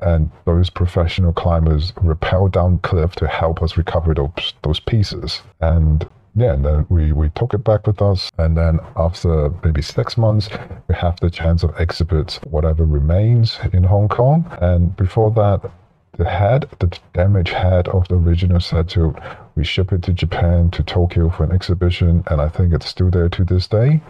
and 0.01 0.31
those 0.45 0.71
professional 0.71 1.33
climbers 1.33 1.93
rappelled 1.93 2.53
down 2.53 2.79
cliff 2.79 3.15
to 3.17 3.27
help 3.27 3.63
us 3.63 3.77
recover 3.77 4.15
those 4.15 4.55
those 4.63 4.81
pieces. 4.81 5.43
And 5.61 6.09
yeah, 6.39 6.53
and 6.53 6.65
then 6.65 6.87
we, 6.91 7.13
we 7.13 7.31
took 7.31 7.55
it 7.55 7.65
back 7.65 7.87
with 7.87 8.03
us. 8.03 8.31
And 8.37 8.59
then 8.59 8.79
after 8.95 9.51
maybe 9.65 9.81
six 9.81 10.19
months, 10.19 10.51
we 10.87 10.95
have 10.95 11.19
the 11.21 11.31
chance 11.31 11.63
of 11.63 11.79
exhibit 11.81 12.39
whatever 12.51 12.85
remains 12.85 13.59
in 13.73 13.85
Hong 13.85 14.09
Kong. 14.09 14.45
And 14.61 14.95
before 14.97 15.31
that, 15.31 15.71
the 16.19 16.29
head, 16.29 16.69
the 16.79 16.95
damaged 17.15 17.55
head 17.55 17.89
of 17.89 18.07
the 18.09 18.17
original 18.17 18.61
statue, 18.61 19.15
we 19.55 19.65
ship 19.65 19.93
it 19.93 20.03
to 20.03 20.13
Japan, 20.13 20.71
to 20.73 20.83
Tokyo 20.83 21.31
for 21.31 21.45
an 21.45 21.53
exhibition. 21.53 22.23
And 22.27 22.43
I 22.43 22.51
think 22.51 22.75
it's 22.75 22.87
still 22.87 23.11
there 23.11 23.31
to 23.31 23.45
this 23.45 23.67
day. 23.67 24.03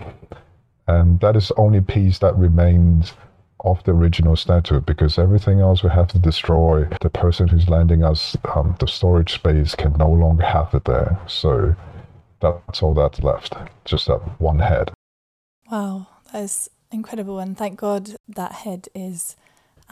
And 0.88 1.20
that 1.20 1.36
is 1.36 1.48
the 1.48 1.54
only 1.56 1.80
piece 1.80 2.18
that 2.18 2.36
remains 2.36 3.12
of 3.60 3.82
the 3.84 3.92
original 3.92 4.36
statue 4.36 4.80
because 4.80 5.18
everything 5.18 5.60
else 5.60 5.82
we 5.82 5.90
have 5.90 6.08
to 6.08 6.18
destroy. 6.18 6.84
The 7.00 7.10
person 7.10 7.48
who's 7.48 7.68
lending 7.68 8.04
us 8.04 8.36
um, 8.54 8.76
the 8.78 8.86
storage 8.86 9.34
space 9.34 9.74
can 9.74 9.92
no 9.94 10.10
longer 10.10 10.44
have 10.44 10.74
it 10.74 10.84
there. 10.84 11.18
So 11.26 11.74
that's 12.40 12.82
all 12.82 12.94
that's 12.94 13.20
left, 13.20 13.54
just 13.84 14.06
that 14.06 14.20
one 14.40 14.58
head. 14.58 14.92
Wow, 15.70 16.06
that 16.32 16.42
is 16.42 16.70
incredible. 16.92 17.38
And 17.38 17.56
thank 17.56 17.78
God 17.78 18.16
that 18.28 18.52
head 18.52 18.88
is 18.94 19.36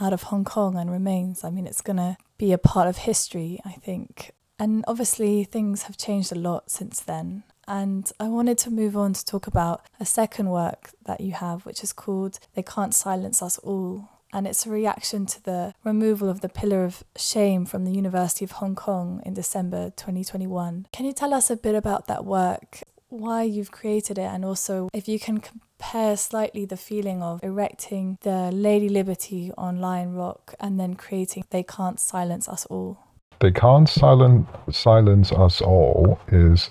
out 0.00 0.12
of 0.12 0.24
Hong 0.24 0.44
Kong 0.44 0.77
and 0.77 0.90
remains. 0.90 1.44
I 1.44 1.50
mean, 1.50 1.66
it's 1.66 1.81
going 1.81 1.96
to 1.96 2.16
be 2.38 2.53
a 2.53 2.59
part 2.59 2.88
of 2.88 2.98
history, 2.98 3.61
I 3.64 3.72
think. 3.72 4.33
And 4.59 4.85
obviously, 4.87 5.44
things 5.44 5.85
have 5.85 5.96
changed 5.96 6.33
a 6.33 6.37
lot 6.37 6.70
since 6.70 7.00
then. 7.00 7.44
And 7.66 8.11
I 8.20 8.29
wanted 8.29 8.59
to 8.59 8.70
move 8.70 8.96
on 8.96 9.12
to 9.12 9.24
talk 9.24 9.46
about 9.46 9.87
a 9.98 10.05
second 10.05 10.50
work 10.50 10.90
that 11.07 11.20
you 11.20 11.33
have, 11.33 11.64
which 11.66 11.83
is 11.83 11.92
called 11.92 12.38
They 12.55 12.62
Can't 12.62 12.94
Silence 12.94 13.42
Us 13.42 13.59
All. 13.59 14.09
And 14.33 14.48
it's 14.48 14.66
a 14.66 14.70
reaction 14.70 15.27
to 15.27 15.44
the 15.44 15.74
removal 15.85 16.29
of 16.29 16.40
the 16.40 16.48
Pillar 16.48 16.85
of 16.85 17.05
Shame 17.16 17.64
from 17.66 17.85
the 17.85 17.92
University 17.92 18.44
of 18.44 18.53
Hong 18.53 18.74
Kong 18.74 19.22
in 19.24 19.33
December 19.33 19.90
2021. 19.96 20.88
Can 20.92 21.07
you 21.07 21.12
tell 21.12 21.33
us 21.33 21.50
a 21.50 21.57
bit 21.57 21.77
about 21.77 22.09
that 22.09 22.24
work, 22.24 22.81
why 23.09 23.44
you've 23.44 23.70
created 23.70 24.18
it, 24.18 24.22
and 24.22 24.44
also 24.44 24.88
if 24.92 25.07
you 25.07 25.20
can 25.20 25.38
compare 25.38 26.16
slightly 26.16 26.64
the 26.64 26.77
feeling 26.77 27.22
of 27.22 27.44
erecting 27.44 28.18
the 28.22 28.50
Lady 28.50 28.88
Liberty 28.88 29.53
on 29.57 29.81
Lion 29.81 30.14
Rock 30.14 30.55
and 30.59 30.81
then 30.81 30.94
creating 30.94 31.44
They 31.50 31.62
Can't 31.62 32.00
Silence 32.00 32.48
Us 32.48 32.66
All? 32.66 32.98
They 33.40 33.53
Can't 33.53 33.88
silence, 33.88 34.48
silence 34.72 35.31
Us 35.31 35.61
All 35.61 36.18
is 36.29 36.70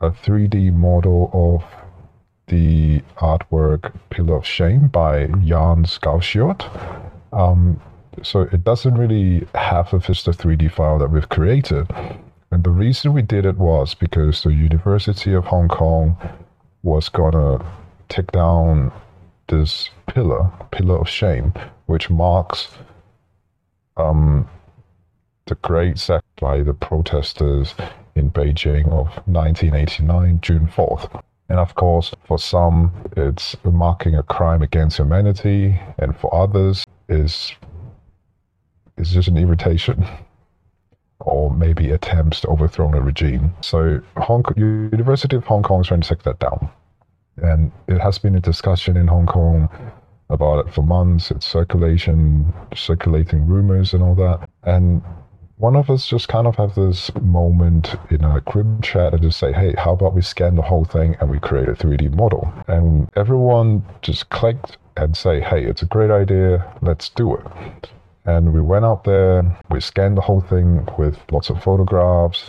a 0.00 0.10
3D 0.10 0.72
model 0.72 1.30
of 1.32 1.64
the 2.48 3.02
artwork 3.16 3.92
Pillar 4.10 4.36
of 4.36 4.46
Shame 4.46 4.88
by 4.88 5.26
Jens 5.44 5.98
Galschiøt. 5.98 6.62
Um, 7.32 7.80
so 8.22 8.42
it 8.42 8.64
doesn't 8.64 8.94
really 8.96 9.46
have 9.54 9.92
a 9.92 9.98
Vista 9.98 10.30
3D 10.30 10.70
file 10.72 10.98
that 10.98 11.10
we've 11.10 11.28
created. 11.28 11.88
And 12.50 12.64
the 12.64 12.70
reason 12.70 13.12
we 13.12 13.22
did 13.22 13.44
it 13.44 13.58
was 13.58 13.94
because 13.94 14.42
the 14.42 14.52
University 14.52 15.34
of 15.34 15.44
Hong 15.44 15.68
Kong 15.68 16.16
was 16.82 17.08
gonna 17.08 17.64
take 18.08 18.32
down 18.32 18.92
this 19.48 19.90
pillar, 20.06 20.50
Pillar 20.70 20.98
of 20.98 21.08
Shame, 21.08 21.52
which 21.86 22.08
marks 22.08 22.68
um, 23.96 24.48
the 25.46 25.56
great 25.56 25.98
sack 25.98 26.22
by 26.40 26.62
the 26.62 26.74
protesters 26.74 27.74
in 28.18 28.30
Beijing 28.30 28.86
of 28.86 29.06
1989, 29.26 30.40
June 30.42 30.66
4th. 30.66 31.22
And 31.48 31.58
of 31.58 31.74
course, 31.76 32.12
for 32.24 32.38
some, 32.38 32.92
it's 33.16 33.56
marking 33.64 34.14
a 34.14 34.22
crime 34.22 34.60
against 34.60 34.98
humanity, 34.98 35.80
and 35.98 36.16
for 36.16 36.34
others, 36.34 36.84
is 37.08 37.54
is 38.98 39.12
just 39.12 39.28
an 39.28 39.38
irritation 39.38 40.04
or 41.20 41.50
maybe 41.50 41.90
attempts 41.90 42.40
to 42.40 42.48
overthrow 42.48 42.92
a 42.92 43.00
regime. 43.00 43.54
So, 43.60 44.00
Hong 44.16 44.42
Kong, 44.42 44.54
University 44.56 45.36
of 45.36 45.44
Hong 45.44 45.62
Kong 45.62 45.80
is 45.80 45.86
trying 45.86 46.02
to 46.02 46.08
take 46.08 46.24
that 46.24 46.38
down, 46.38 46.68
and 47.38 47.72
it 47.86 47.98
has 48.00 48.18
been 48.18 48.34
a 48.34 48.40
discussion 48.40 48.96
in 48.96 49.06
Hong 49.08 49.26
Kong 49.26 49.70
about 50.28 50.66
it 50.66 50.74
for 50.74 50.82
months. 50.82 51.30
It's 51.30 51.46
circulation, 51.46 52.52
circulating 52.74 53.46
rumors 53.46 53.94
and 53.94 54.02
all 54.02 54.14
that, 54.16 54.48
and 54.64 55.02
one 55.58 55.74
of 55.74 55.90
us 55.90 56.06
just 56.06 56.28
kind 56.28 56.46
of 56.46 56.54
have 56.56 56.76
this 56.76 57.12
moment 57.20 57.96
in 58.10 58.24
a 58.24 58.40
group 58.42 58.82
chat 58.82 59.12
and 59.12 59.22
just 59.22 59.38
say, 59.38 59.52
hey, 59.52 59.74
how 59.76 59.92
about 59.92 60.14
we 60.14 60.22
scan 60.22 60.54
the 60.54 60.62
whole 60.62 60.84
thing 60.84 61.16
and 61.20 61.28
we 61.28 61.40
create 61.40 61.68
a 61.68 61.72
3D 61.72 62.14
model? 62.14 62.52
And 62.68 63.10
everyone 63.16 63.84
just 64.00 64.30
clicked 64.30 64.78
and 64.96 65.16
say, 65.16 65.40
hey, 65.40 65.64
it's 65.64 65.82
a 65.82 65.86
great 65.86 66.10
idea, 66.10 66.72
let's 66.80 67.08
do 67.08 67.34
it. 67.34 67.90
And 68.24 68.52
we 68.52 68.60
went 68.60 68.84
out 68.84 69.02
there, 69.04 69.58
we 69.70 69.80
scanned 69.80 70.16
the 70.16 70.22
whole 70.22 70.40
thing 70.40 70.86
with 70.96 71.18
lots 71.32 71.50
of 71.50 71.62
photographs, 71.62 72.44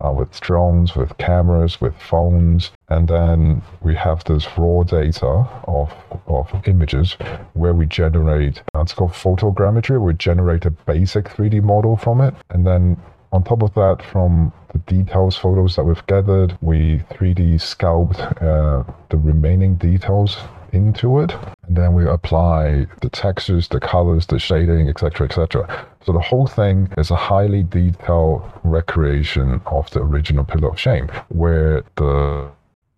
uh, 0.00 0.12
with 0.12 0.40
drones, 0.40 0.94
with 0.94 1.16
cameras, 1.18 1.80
with 1.80 1.96
phones, 2.00 2.70
and 2.92 3.08
then 3.08 3.62
we 3.80 3.94
have 3.94 4.22
this 4.24 4.46
raw 4.58 4.82
data 4.82 5.46
of, 5.64 5.92
of 6.26 6.50
images 6.66 7.14
where 7.54 7.72
we 7.72 7.86
generate, 7.86 8.62
it's 8.74 8.92
called 8.92 9.12
photogrammetry, 9.12 10.00
we 10.00 10.14
generate 10.14 10.66
a 10.66 10.70
basic 10.70 11.24
3D 11.24 11.62
model 11.62 11.96
from 11.96 12.20
it, 12.20 12.34
and 12.50 12.66
then 12.66 13.00
on 13.32 13.42
top 13.42 13.62
of 13.62 13.72
that, 13.74 14.02
from 14.12 14.52
the 14.72 14.78
details 14.80 15.36
photos 15.36 15.74
that 15.76 15.84
we've 15.84 16.06
gathered, 16.06 16.56
we 16.60 16.98
3D 17.10 17.54
sculpt 17.54 18.20
uh, 18.42 18.84
the 19.08 19.16
remaining 19.16 19.76
details 19.76 20.36
into 20.72 21.20
it. 21.20 21.34
And 21.66 21.76
then 21.76 21.94
we 21.94 22.06
apply 22.06 22.86
the 23.00 23.08
textures 23.08 23.68
the 23.68 23.80
colors 23.80 24.26
the 24.26 24.38
shading 24.38 24.88
etc 24.88 25.26
etc 25.26 25.86
so 26.04 26.12
the 26.12 26.20
whole 26.20 26.46
thing 26.46 26.88
is 26.98 27.10
a 27.10 27.16
highly 27.16 27.62
detailed 27.62 28.42
recreation 28.62 29.60
of 29.66 29.88
the 29.90 30.00
original 30.00 30.44
pillar 30.44 30.70
of 30.70 30.78
shame 30.78 31.08
where 31.28 31.82
the 31.96 32.50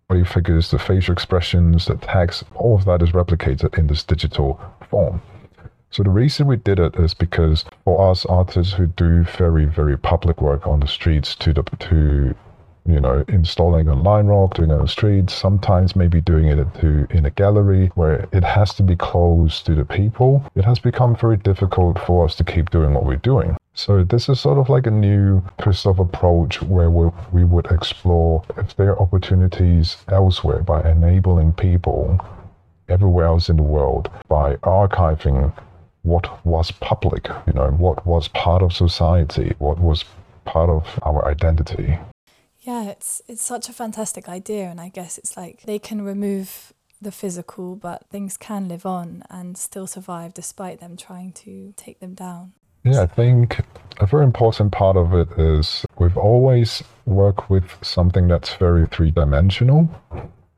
body 0.07 0.23
figures 0.23 0.71
the 0.71 0.79
facial 0.79 1.13
expressions 1.13 1.85
the 1.85 1.95
text 1.95 2.43
all 2.55 2.75
of 2.75 2.85
that 2.85 3.01
is 3.01 3.11
replicated 3.11 3.77
in 3.77 3.87
this 3.87 4.03
digital 4.03 4.59
form 4.89 5.21
so 5.89 6.03
the 6.03 6.09
reason 6.09 6.47
we 6.47 6.57
did 6.57 6.79
it 6.79 6.95
is 6.95 7.13
because 7.13 7.65
for 7.83 8.11
us 8.11 8.25
artists 8.25 8.73
who 8.73 8.87
do 8.87 9.23
very 9.23 9.65
very 9.65 9.97
public 9.97 10.41
work 10.41 10.67
on 10.67 10.79
the 10.79 10.87
streets 10.87 11.35
to 11.35 11.53
the 11.53 11.63
to 11.79 12.35
you 12.87 12.99
know, 12.99 13.25
installing 13.27 13.87
a 13.87 13.95
Lion 13.95 14.27
Rock, 14.27 14.55
doing 14.55 14.69
it 14.69 14.73
on 14.73 14.81
the 14.81 14.87
street, 14.87 15.29
sometimes 15.29 15.95
maybe 15.95 16.21
doing 16.21 16.45
it 16.45 16.83
in 16.83 17.25
a 17.25 17.31
gallery 17.31 17.87
where 17.95 18.27
it 18.31 18.43
has 18.43 18.75
to 18.75 18.83
be 18.83 18.95
close 18.95 19.61
to 19.63 19.73
the 19.73 19.85
people. 19.85 20.43
It 20.55 20.65
has 20.65 20.77
become 20.77 21.15
very 21.15 21.37
difficult 21.37 21.97
for 22.05 22.25
us 22.25 22.35
to 22.35 22.43
keep 22.43 22.69
doing 22.69 22.93
what 22.93 23.05
we're 23.05 23.15
doing. 23.15 23.57
So 23.77 24.05
this 24.05 24.29
is 24.29 24.39
sort 24.39 24.57
of 24.57 24.69
like 24.69 24.87
a 24.87 24.91
new 24.91 25.43
twist 25.59 25.85
of 25.85 25.99
approach 25.99 26.61
where 26.61 26.89
we, 26.89 27.11
we 27.33 27.43
would 27.43 27.65
explore 27.65 28.41
if 28.55 28.73
there 28.77 28.91
are 28.91 29.01
opportunities 29.01 29.97
elsewhere 30.07 30.61
by 30.61 30.89
enabling 30.89 31.51
people 31.53 32.17
everywhere 32.87 33.25
else 33.25 33.49
in 33.49 33.57
the 33.57 33.63
world 33.63 34.09
by 34.29 34.55
archiving 34.57 35.51
what 36.03 36.45
was 36.45 36.71
public, 36.71 37.27
you 37.47 37.53
know, 37.53 37.69
what 37.71 38.05
was 38.05 38.29
part 38.29 38.61
of 38.61 38.71
society, 38.71 39.53
what 39.57 39.77
was 39.77 40.05
part 40.45 40.69
of 40.69 40.87
our 41.03 41.27
identity. 41.27 41.99
Yeah, 42.61 42.85
it's 42.85 43.21
it's 43.27 43.43
such 43.43 43.67
a 43.67 43.73
fantastic 43.73 44.29
idea, 44.29 44.65
and 44.65 44.79
I 44.79 44.89
guess 44.89 45.17
it's 45.17 45.35
like 45.35 45.63
they 45.65 45.79
can 45.79 46.01
remove 46.01 46.73
the 47.01 47.11
physical, 47.11 47.75
but 47.75 48.07
things 48.09 48.37
can 48.37 48.69
live 48.69 48.85
on 48.85 49.23
and 49.29 49.57
still 49.57 49.85
survive 49.85 50.33
despite 50.33 50.79
them 50.79 50.95
trying 50.95 51.33
to 51.33 51.73
take 51.75 51.99
them 51.99 52.13
down. 52.13 52.53
Yeah, 52.85 53.01
I 53.01 53.07
think 53.07 53.61
a 53.99 54.05
very 54.05 54.23
important 54.23 54.71
part 54.71 54.95
of 54.95 55.13
it 55.13 55.27
is 55.39 55.85
we've 55.97 56.17
always 56.17 56.83
worked 57.05 57.49
with 57.49 57.65
something 57.81 58.27
that's 58.27 58.53
very 58.53 58.85
three 58.85 59.09
dimensional. 59.09 59.89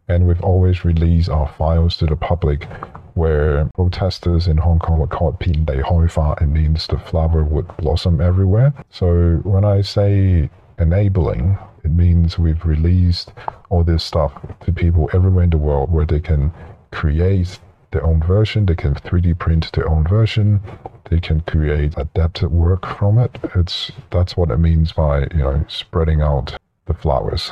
And 0.09 0.27
we've 0.27 0.41
always 0.41 0.83
released 0.83 1.29
our 1.29 1.47
files 1.47 1.95
to 1.97 2.05
the 2.05 2.17
public 2.17 2.65
where 3.13 3.69
protesters 3.75 4.47
in 4.47 4.57
Hong 4.57 4.79
Kong 4.79 4.99
would 4.99 5.09
call 5.09 5.29
it 5.29 5.39
Pin 5.39 5.63
Dei 5.63 5.79
Hoi 5.79 6.07
Fa. 6.07 6.35
It 6.41 6.47
means 6.47 6.87
the 6.87 6.97
flower 6.97 7.43
would 7.43 7.67
blossom 7.77 8.19
everywhere. 8.19 8.73
So 8.89 9.41
when 9.43 9.63
I 9.63 9.81
say 9.81 10.49
enabling, 10.79 11.57
it 11.83 11.91
means 11.91 12.37
we've 12.37 12.65
released 12.65 13.31
all 13.69 13.83
this 13.85 14.03
stuff 14.03 14.33
to 14.65 14.71
people 14.73 15.09
everywhere 15.13 15.45
in 15.45 15.49
the 15.49 15.57
world 15.57 15.91
where 15.91 16.05
they 16.05 16.19
can 16.19 16.53
create 16.91 17.59
their 17.91 18.04
own 18.04 18.21
version, 18.21 18.65
they 18.65 18.76
can 18.76 18.95
3D 18.95 19.38
print 19.39 19.71
their 19.73 19.89
own 19.89 20.08
version, 20.08 20.62
they 21.10 21.19
can 21.19 21.41
create 21.41 21.93
adapted 21.97 22.52
work 22.52 22.86
from 22.97 23.17
it. 23.17 23.38
It's 23.56 23.91
that's 24.12 24.36
what 24.36 24.52
it 24.52 24.58
means 24.58 24.91
by, 24.91 25.21
you 25.32 25.38
know, 25.38 25.65
spreading 25.67 26.21
out 26.21 26.58
the 26.86 26.93
flowers. 26.93 27.52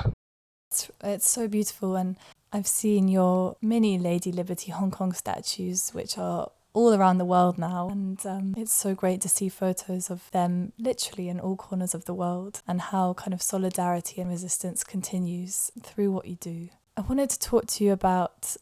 It's, 0.69 0.91
it's 1.03 1.29
so 1.29 1.47
beautiful 1.47 1.95
and 1.95 2.17
I've 2.51 2.67
seen 2.67 3.07
your 3.07 3.57
mini 3.61 3.97
Lady 3.99 4.31
Liberty 4.31 4.71
Hong 4.71 4.91
Kong 4.91 5.11
statues, 5.11 5.89
which 5.89 6.17
are 6.17 6.49
all 6.75 6.93
around 6.93 7.17
the 7.17 7.25
world 7.25 7.57
now. 7.57 7.89
And 7.89 8.23
um, 8.25 8.53
it's 8.57 8.73
so 8.73 8.93
great 8.93 9.21
to 9.21 9.29
see 9.29 9.49
photos 9.49 10.09
of 10.09 10.29
them 10.31 10.73
literally 10.77 11.29
in 11.29 11.39
all 11.39 11.55
corners 11.55 11.93
of 11.93 12.05
the 12.05 12.13
world 12.13 12.61
and 12.67 12.79
how 12.79 13.13
kind 13.13 13.33
of 13.33 13.41
solidarity 13.41 14.21
and 14.21 14.29
resistance 14.29 14.83
continues 14.83 15.71
through 15.81 16.11
what 16.11 16.27
you 16.27 16.35
do. 16.35 16.69
I 16.97 17.01
wanted 17.01 17.29
to 17.31 17.39
talk 17.39 17.67
to 17.67 17.83
you 17.83 17.91
about 17.91 18.55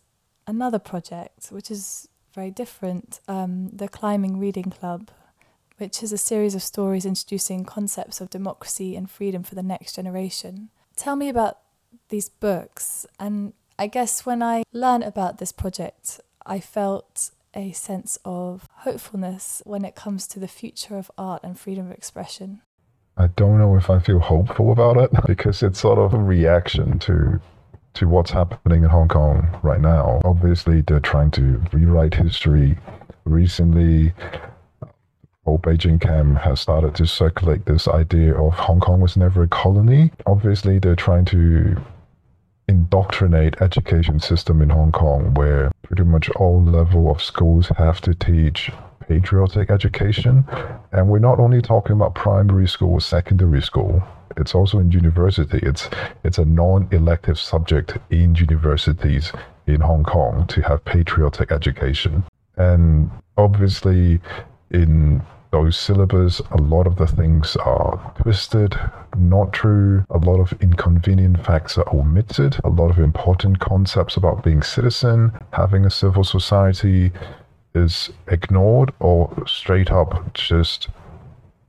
another 0.48 0.80
project, 0.80 1.48
which 1.48 1.72
is 1.72 2.08
very 2.34 2.52
different 2.52 3.20
um, 3.28 3.70
the 3.70 3.88
Climbing 3.88 4.40
Reading 4.40 4.72
Club, 4.72 5.10
which 5.78 6.02
is 6.02 6.12
a 6.12 6.18
series 6.18 6.56
of 6.56 6.64
stories 6.64 7.06
introducing 7.06 7.66
concepts 7.66 8.22
of 8.22 8.30
democracy 8.30 8.96
and 8.96 9.10
freedom 9.10 9.44
for 9.44 9.56
the 9.56 9.64
next 9.64 9.96
generation. 9.96 10.70
Tell 10.96 11.16
me 11.16 11.30
about 11.30 11.60
these 12.10 12.30
books. 12.30 13.06
And 13.20 13.54
I 13.78 13.88
guess 13.88 14.26
when 14.26 14.42
I 14.42 14.64
learned 14.72 15.04
about 15.04 15.38
this 15.38 15.52
project, 15.52 16.20
I 16.46 16.60
felt 16.60 17.32
a 17.56 17.72
sense 17.72 18.18
of 18.26 18.68
hopefulness 18.78 19.62
when 19.66 19.86
it 19.86 19.96
comes 19.96 20.28
to 20.28 20.40
the 20.40 20.48
future 20.48 20.98
of 20.98 21.12
art 21.18 21.42
and 21.44 21.60
freedom 21.60 21.88
of 21.88 21.92
expression? 21.92 22.62
I 23.16 23.28
don't 23.28 23.60
know 23.60 23.76
if 23.76 23.90
I 23.90 24.00
feel 24.00 24.20
hopeful 24.20 24.72
about 24.72 24.98
it 24.98 25.12
because 25.28 25.62
it's 25.62 25.80
sort 25.80 26.00
of 26.00 26.14
a 26.14 26.18
reaction 26.18 27.00
to 27.00 27.40
to 27.96 28.08
what's 28.08 28.32
happening 28.32 28.84
in 28.84 28.90
Hong 28.90 29.08
Kong 29.08 29.48
right 29.62 29.82
now. 29.82 30.22
Obviously, 30.26 30.82
they're 30.82 31.00
trying 31.00 31.32
to 31.32 31.62
rewrite 31.72 32.16
history. 32.16 32.78
Recently, 33.26 34.14
old 35.46 35.62
Beijing 35.62 36.00
camp 36.00 36.38
has 36.40 36.60
started 36.60 36.96
to 36.96 37.06
circulate 37.06 37.66
this 37.66 37.88
idea 37.88 38.34
of 38.36 38.54
Hong 38.54 38.80
Kong 38.80 39.02
was 39.02 39.18
never 39.18 39.44
a 39.44 39.48
colony. 39.48 40.12
Obviously, 40.26 40.80
they're 40.80 40.96
trying 40.96 41.26
to 41.26 41.78
indoctrinate 42.68 43.62
education 43.62 44.20
system 44.20 44.62
in 44.62 44.70
Hong 44.70 44.92
Kong 44.92 45.34
where 45.34 45.72
pretty 45.84 46.04
much 46.04 46.30
all 46.32 46.64
level 46.64 47.12
of 47.12 47.22
schools 47.22 47.68
have 47.78 48.00
to 48.02 48.14
teach 48.14 48.72
patriotic 49.02 49.70
education 49.70 50.46
and 50.94 51.10
we're 51.10 51.20
not 51.20 51.40
only 51.40 51.62
talking 51.62 51.94
about 51.94 52.16
primary 52.16 52.68
school 52.68 52.94
or 52.94 53.02
secondary 53.02 53.62
school 53.62 54.02
it's 54.38 54.56
also 54.56 54.80
in 54.80 54.92
university 54.92 55.60
it's 55.62 55.90
it's 56.24 56.38
a 56.38 56.46
non-elective 56.46 57.40
subject 57.40 57.98
in 58.10 58.36
universities 58.36 59.32
in 59.68 59.82
Hong 59.82 60.04
Kong 60.04 60.46
to 60.48 60.62
have 60.62 60.84
patriotic 60.86 61.52
education 61.52 62.24
and 62.58 63.10
obviously 63.38 64.20
in 64.72 65.22
those 65.54 65.78
syllabus, 65.78 66.40
a 66.50 66.58
lot 66.58 66.88
of 66.88 66.96
the 66.96 67.06
things 67.06 67.56
are 67.58 68.14
twisted, 68.24 68.76
not 69.16 69.54
true. 69.54 70.04
A 70.10 70.18
lot 70.18 70.40
of 70.40 70.52
inconvenient 70.60 71.46
facts 71.46 71.78
are 71.78 71.88
omitted. 71.96 72.60
A 72.64 72.70
lot 72.70 72.90
of 72.90 72.98
important 72.98 73.60
concepts 73.60 74.18
about 74.18 74.44
being 74.44 74.64
citizen, 74.64 75.32
having 75.52 75.86
a 75.86 75.92
civil 75.92 76.24
society 76.24 77.12
is 77.76 78.10
ignored 78.28 78.94
or 79.00 79.32
straight 79.46 79.92
up 79.92 80.34
just 80.34 80.88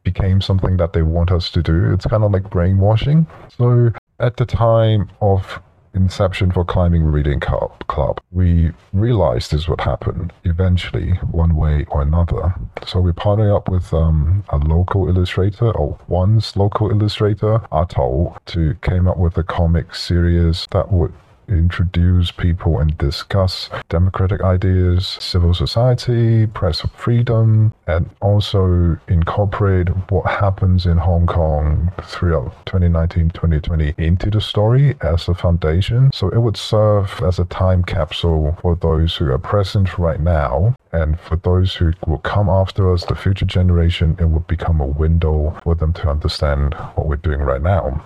became 0.05 0.40
something 0.40 0.77
that 0.77 0.93
they 0.93 1.03
want 1.03 1.33
us 1.33 1.51
to 1.51 1.62
do. 1.62 1.93
It's 1.93 2.07
kind 2.07 2.23
of 2.23 2.31
like 2.31 2.49
brainwashing. 2.51 3.27
So 3.57 3.93
at 4.21 4.37
the 4.37 4.47
time 4.47 5.11
of 5.21 5.61
inception 5.95 6.51
for 6.51 6.64
climbing 6.64 7.05
reading 7.05 7.40
club 7.40 8.21
we 8.33 8.73
realized 8.93 9.53
this 9.53 9.69
would 9.69 9.81
happen 9.81 10.31
eventually 10.43 11.11
one 11.31 11.55
way 11.55 11.87
or 11.88 12.03
another 12.03 12.53
so 12.85 13.01
we 13.01 13.12
partnered 13.12 13.53
up 13.53 13.69
with 13.69 13.95
um, 13.95 14.43
a 14.49 14.57
local 14.57 15.09
illustrator 15.09 15.71
or 15.71 15.97
one's 16.09 16.57
local 16.57 16.90
illustrator 16.90 17.61
Ato 17.71 18.37
to 18.47 18.75
came 18.83 19.07
up 19.07 19.19
with 19.19 19.38
a 19.38 19.45
comic 19.45 19.95
series 19.95 20.67
that 20.73 20.90
would 20.90 21.12
introduce 21.48 22.30
people 22.30 22.78
and 22.78 22.96
discuss 22.98 23.70
democratic 23.88 24.42
ideas, 24.42 25.07
civil 25.20 25.54
society, 25.54 26.46
press 26.46 26.80
freedom, 26.96 27.72
and 27.87 28.09
also 28.20 28.98
incorporate 29.09 29.88
what 30.11 30.26
happens 30.26 30.87
in 30.87 30.98
Hong 30.98 31.26
Kong 31.26 31.92
throughout 32.02 32.54
2019 32.66 33.30
2020 33.30 33.94
into 33.98 34.30
the 34.30 34.40
story 34.40 34.94
as 35.00 35.28
a 35.28 35.35
foundation. 35.35 36.11
So 36.12 36.28
it 36.30 36.38
would 36.38 36.57
serve 36.57 37.20
as 37.22 37.38
a 37.38 37.44
time 37.44 37.85
capsule 37.85 38.57
for 38.61 38.76
those 38.76 39.16
who 39.16 39.30
are 39.30 39.38
present 39.38 39.98
right 39.98 40.20
now. 40.20 40.74
And 40.92 41.18
for 41.18 41.37
those 41.37 41.74
who 41.74 41.92
will 42.07 42.18
come 42.18 42.48
after 42.48 42.92
us, 42.92 43.04
the 43.04 43.16
future 43.16 43.44
generation, 43.44 44.16
it 44.20 44.26
would 44.26 44.46
become 44.46 44.80
a 44.80 44.87
window 44.87 45.59
for 45.62 45.74
them 45.74 45.92
to 45.94 46.09
understand 46.09 46.74
what 46.94 47.09
we're 47.09 47.16
doing 47.16 47.40
right 47.40 47.62
now. 47.62 48.04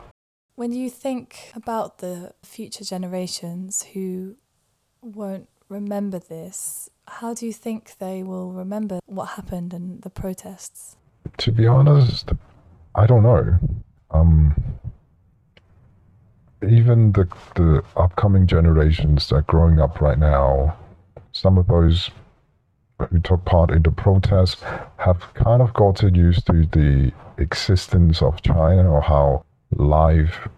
When 0.59 0.73
you 0.73 0.91
think 0.91 1.53
about 1.55 1.99
the 1.99 2.33
future 2.43 2.83
generations 2.83 3.85
who 3.95 4.35
won't 5.01 5.49
remember 5.69 6.19
this, 6.19 6.91
how 7.07 7.33
do 7.33 7.47
you 7.47 7.53
think 7.53 7.97
they 8.01 8.25
will 8.25 8.51
remember 8.51 8.99
what 9.07 9.27
happened 9.27 9.73
and 9.73 10.03
the 10.03 10.11
protests? 10.11 10.97
To 11.37 11.53
be 11.53 11.69
honest, 11.69 12.33
I 12.97 13.07
don't 13.07 13.23
know. 13.23 13.57
Um, 14.11 14.61
even 16.69 17.13
the 17.13 17.29
the 17.55 17.85
upcoming 17.97 18.49
generations 18.49 19.29
that 19.29 19.37
are 19.37 19.43
growing 19.43 19.79
up 19.79 20.01
right 20.01 20.19
now, 20.19 20.77
some 21.31 21.57
of 21.57 21.69
those 21.69 22.11
who 22.99 23.21
took 23.21 23.45
part 23.45 23.71
in 23.71 23.85
the 23.85 23.93
protests 23.93 24.61
have 24.97 25.23
kind 25.35 25.63
of 25.63 25.73
gotten 25.73 26.17
used 26.17 26.47
to 26.47 26.67
the 26.73 27.13
existence 27.37 28.21
of 28.23 28.43
China 28.43 28.91
or 28.91 29.01
how 29.01 29.45
life 29.71 30.49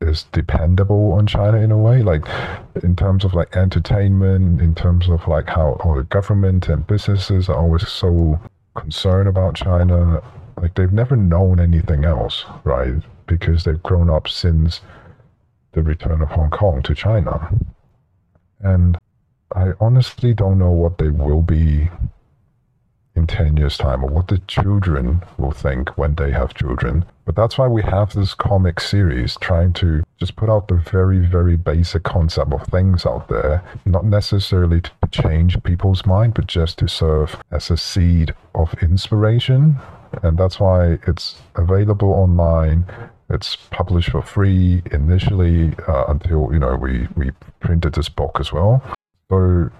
is 0.00 0.24
dependable 0.32 1.12
on 1.12 1.26
China 1.26 1.58
in 1.58 1.70
a 1.70 1.78
way, 1.78 2.02
like 2.02 2.26
in 2.82 2.94
terms 2.96 3.24
of 3.24 3.34
like 3.34 3.56
entertainment, 3.56 4.60
in 4.60 4.74
terms 4.74 5.08
of 5.08 5.26
like 5.26 5.48
how 5.48 5.72
all 5.80 5.96
the 5.96 6.04
government 6.04 6.68
and 6.68 6.86
businesses 6.86 7.48
are 7.48 7.56
always 7.56 7.88
so 7.88 8.38
concerned 8.74 9.28
about 9.28 9.54
China. 9.54 10.22
Like 10.60 10.74
they've 10.74 10.92
never 10.92 11.16
known 11.16 11.60
anything 11.60 12.04
else, 12.04 12.44
right? 12.64 12.94
Because 13.26 13.64
they've 13.64 13.82
grown 13.82 14.10
up 14.10 14.28
since 14.28 14.80
the 15.72 15.82
return 15.82 16.22
of 16.22 16.28
Hong 16.28 16.50
Kong 16.50 16.82
to 16.82 16.94
China. 16.94 17.50
And 18.60 18.98
I 19.54 19.72
honestly 19.80 20.34
don't 20.34 20.58
know 20.58 20.70
what 20.70 20.98
they 20.98 21.08
will 21.08 21.42
be 21.42 21.90
in 23.16 23.26
10 23.26 23.56
years' 23.56 23.78
time 23.78 24.04
or 24.04 24.08
what 24.08 24.28
the 24.28 24.38
children 24.46 25.22
will 25.38 25.50
think 25.50 25.96
when 25.96 26.14
they 26.14 26.30
have 26.30 26.54
children. 26.54 27.04
But 27.24 27.34
that's 27.34 27.58
why 27.58 27.66
we 27.66 27.82
have 27.82 28.14
this 28.14 28.34
comic 28.34 28.78
series 28.78 29.36
trying 29.40 29.72
to 29.74 30.04
just 30.18 30.36
put 30.36 30.48
out 30.48 30.68
the 30.68 30.74
very, 30.74 31.18
very 31.18 31.56
basic 31.56 32.04
concept 32.04 32.52
of 32.52 32.62
things 32.64 33.04
out 33.04 33.28
there, 33.28 33.64
not 33.84 34.04
necessarily 34.04 34.80
to 34.82 34.90
change 35.10 35.60
people's 35.64 36.06
mind, 36.06 36.34
but 36.34 36.46
just 36.46 36.78
to 36.78 36.88
serve 36.88 37.36
as 37.50 37.70
a 37.70 37.76
seed 37.76 38.34
of 38.54 38.74
inspiration. 38.82 39.76
And 40.22 40.38
that's 40.38 40.60
why 40.60 40.98
it's 41.06 41.40
available 41.56 42.12
online. 42.12 42.86
It's 43.28 43.56
published 43.56 44.10
for 44.10 44.22
free 44.22 44.82
initially 44.92 45.74
uh, 45.88 46.04
until, 46.06 46.50
you 46.52 46.60
know, 46.60 46.76
we, 46.76 47.08
we 47.16 47.32
printed 47.58 47.94
this 47.94 48.08
book 48.08 48.38
as 48.38 48.52
well. 48.52 48.82
So 49.30 49.70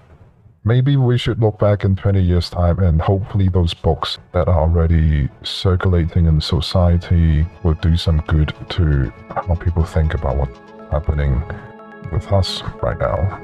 maybe 0.67 0.97
we 0.97 1.17
should 1.17 1.39
look 1.39 1.57
back 1.59 1.85
in 1.85 1.95
20 1.95 2.21
years' 2.21 2.49
time 2.49 2.79
and 2.79 3.01
hopefully 3.01 3.47
those 3.47 3.73
books 3.73 4.19
that 4.33 4.49
are 4.49 4.59
already 4.59 5.29
circulating 5.41 6.25
in 6.25 6.41
society 6.41 7.47
will 7.63 7.73
do 7.75 7.95
some 7.95 8.19
good 8.27 8.53
to 8.67 9.09
how 9.29 9.55
people 9.55 9.83
think 9.85 10.13
about 10.13 10.35
what's 10.35 10.59
happening 10.91 11.41
with 12.11 12.29
us 12.33 12.61
right 12.83 12.99
now. 12.99 13.43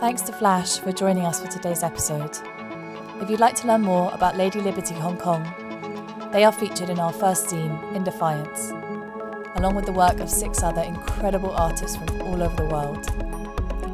Thanks 0.00 0.22
to 0.22 0.32
Flash 0.32 0.78
for 0.78 0.92
joining 0.92 1.24
us 1.24 1.40
for 1.40 1.48
today's 1.48 1.82
episode. 1.82 2.36
If 3.20 3.30
you'd 3.30 3.40
like 3.40 3.56
to 3.56 3.66
learn 3.66 3.80
more 3.80 4.12
about 4.12 4.36
Lady 4.36 4.60
Liberty 4.60 4.94
Hong 4.94 5.16
Kong, 5.16 5.42
they 6.32 6.44
are 6.44 6.52
featured 6.52 6.90
in 6.90 7.00
our 7.00 7.12
first 7.12 7.48
scene 7.48 7.72
In 7.94 8.04
Defiance 8.04 8.72
along 9.56 9.74
with 9.74 9.86
the 9.86 9.92
work 9.92 10.20
of 10.20 10.30
six 10.30 10.62
other 10.62 10.82
incredible 10.82 11.50
artists 11.50 11.96
from 11.96 12.20
all 12.22 12.42
over 12.42 12.56
the 12.56 12.66
world. 12.66 13.04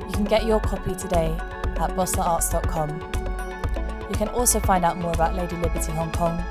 You 0.07 0.13
can 0.13 0.25
get 0.25 0.45
your 0.45 0.61
copy 0.61 0.95
today 0.95 1.37
at 1.81 1.91
bosslerarts.com. 1.91 2.91
You 4.09 4.17
can 4.17 4.29
also 4.29 4.61
find 4.61 4.85
out 4.85 4.99
more 4.99 5.13
about 5.13 5.35
Lady 5.35 5.57
Liberty 5.57 5.93
Hong 5.93 6.13
Kong, 6.13 6.43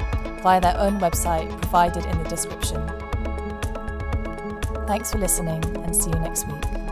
via 0.41 0.59
their 0.59 0.77
own 0.77 0.99
website 0.99 1.49
provided 1.61 2.05
in 2.05 2.21
the 2.21 2.29
description. 2.29 2.85
Thanks 4.85 5.11
for 5.11 5.17
listening 5.17 5.63
and 5.77 5.95
see 5.95 6.09
you 6.09 6.19
next 6.19 6.47
week. 6.47 6.82